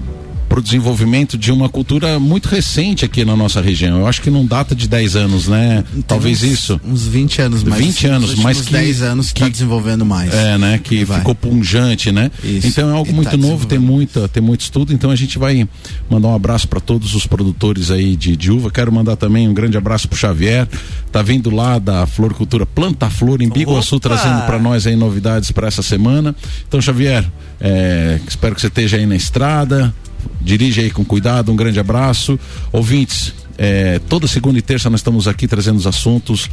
para 0.53 0.61
o 0.61 0.63
desenvolvimento 0.63 1.39
de 1.39 1.51
uma 1.51 1.67
cultura 1.67 2.19
muito 2.19 2.47
recente 2.47 3.07
aqui 3.07 3.25
na 3.25 3.35
nossa 3.35 3.59
região. 3.59 4.01
Eu 4.01 4.07
acho 4.07 4.21
que 4.21 4.29
não 4.29 4.45
data 4.45 4.75
de 4.75 4.87
10 4.87 5.17
anos, 5.17 5.49
né? 5.49 5.83
Talvez 6.07 6.43
uns, 6.43 6.51
isso. 6.51 6.81
Uns 6.85 7.07
20 7.07 7.41
anos 7.41 7.65
mais. 7.65 7.83
20 7.83 8.07
anos, 8.09 8.35
mais 8.35 8.61
que 8.61 8.71
10 8.71 9.01
anos 9.01 9.33
que 9.33 9.41
está 9.41 9.49
desenvolvendo 9.49 10.05
mais. 10.05 10.35
É, 10.35 10.59
né? 10.59 10.79
Que 10.85 11.07
Vai. 11.07 11.21
ficou 11.21 11.35
punjante, 11.35 12.13
né? 12.13 12.31
Isso. 12.45 12.67
Então 12.67 12.91
é 12.91 12.93
algo 12.93 13.11
E 13.11 13.15
muito 13.15 13.31
tá 13.31 13.37
novo, 13.39 13.65
tem 13.65 13.79
muita, 13.79 14.29
tem 14.29 14.43
muito 14.43 14.61
estudo, 14.61 14.93
então 14.93 15.11
a 15.11 15.17
gente 15.17 15.39
vai 15.39 15.67
mandar 16.11 16.29
um 16.29 16.35
abraço 16.35 16.69
para 16.69 16.81
todos 16.81 17.15
os 17.15 17.27
produtores 17.27 17.91
aí 17.91 18.15
de, 18.15 18.37
de 18.37 18.53
uva. 18.53 18.71
Quero 18.71 18.93
mandar 18.93 19.17
também 19.17 19.49
um 19.49 19.55
grande 19.55 19.79
abraço 19.79 20.07
pro 20.07 20.19
Xavier, 20.19 20.69
tá 21.11 21.23
vindo 21.23 21.49
lá 21.49 21.79
da 21.79 22.07
Floricultura 22.07 22.67
Planta 22.67 23.09
Flor 23.09 23.41
em 23.41 23.49
Biguaçu 23.49 23.99
trazendo 23.99 24.45
para 24.45 24.59
nós 24.59 24.87
aí 24.87 24.97
novidades 24.97 25.51
para 25.51 25.67
essa 25.67 25.83
semana. 25.83 26.37
Então, 26.69 26.79
Xavier, 26.79 27.25
é, 27.63 28.21
espero 28.29 28.57
que 28.57 28.61
você 28.61 28.67
esteja 28.67 28.97
aí 28.97 29.07
na 29.07 29.15
estrada. 29.15 29.95
Dirige 30.41 30.81
aí 30.81 30.91
com 30.91 31.05
cuidado, 31.05 31.53
um 31.53 31.57
grande 31.57 31.79
abraço. 31.79 32.39
Ouvintes, 32.73 33.33
é, 33.57 34.01
toda 34.09 34.27
segunda 34.27 34.59
e 34.59 34.63
terça 34.63 34.91
nós 34.91 35.01
estamos 35.01 35.29
aqui 35.29 35.47
trazendo 35.47 35.77
os 35.77 35.87
assuntos 35.87 36.51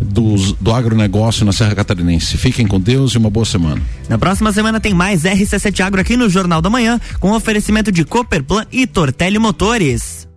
dos, 0.00 0.52
do 0.54 0.72
agronegócio 0.72 1.44
na 1.44 1.52
Serra 1.52 1.74
Catarinense. 1.74 2.36
Fiquem 2.36 2.66
com 2.66 2.80
Deus 2.80 3.12
e 3.12 3.18
uma 3.18 3.30
boa 3.30 3.46
semana. 3.46 3.80
Na 4.08 4.18
próxima 4.18 4.52
semana 4.52 4.80
tem 4.80 4.92
mais 4.92 5.22
RC7 5.22 5.80
Agro 5.80 6.00
aqui 6.00 6.16
no 6.16 6.28
Jornal 6.28 6.60
da 6.60 6.70
Manhã, 6.70 7.00
com 7.20 7.32
oferecimento 7.32 7.92
de 7.92 8.04
Cooperplan 8.04 8.66
e 8.72 8.86
Tortelli 8.86 9.38
Motores. 9.38 10.29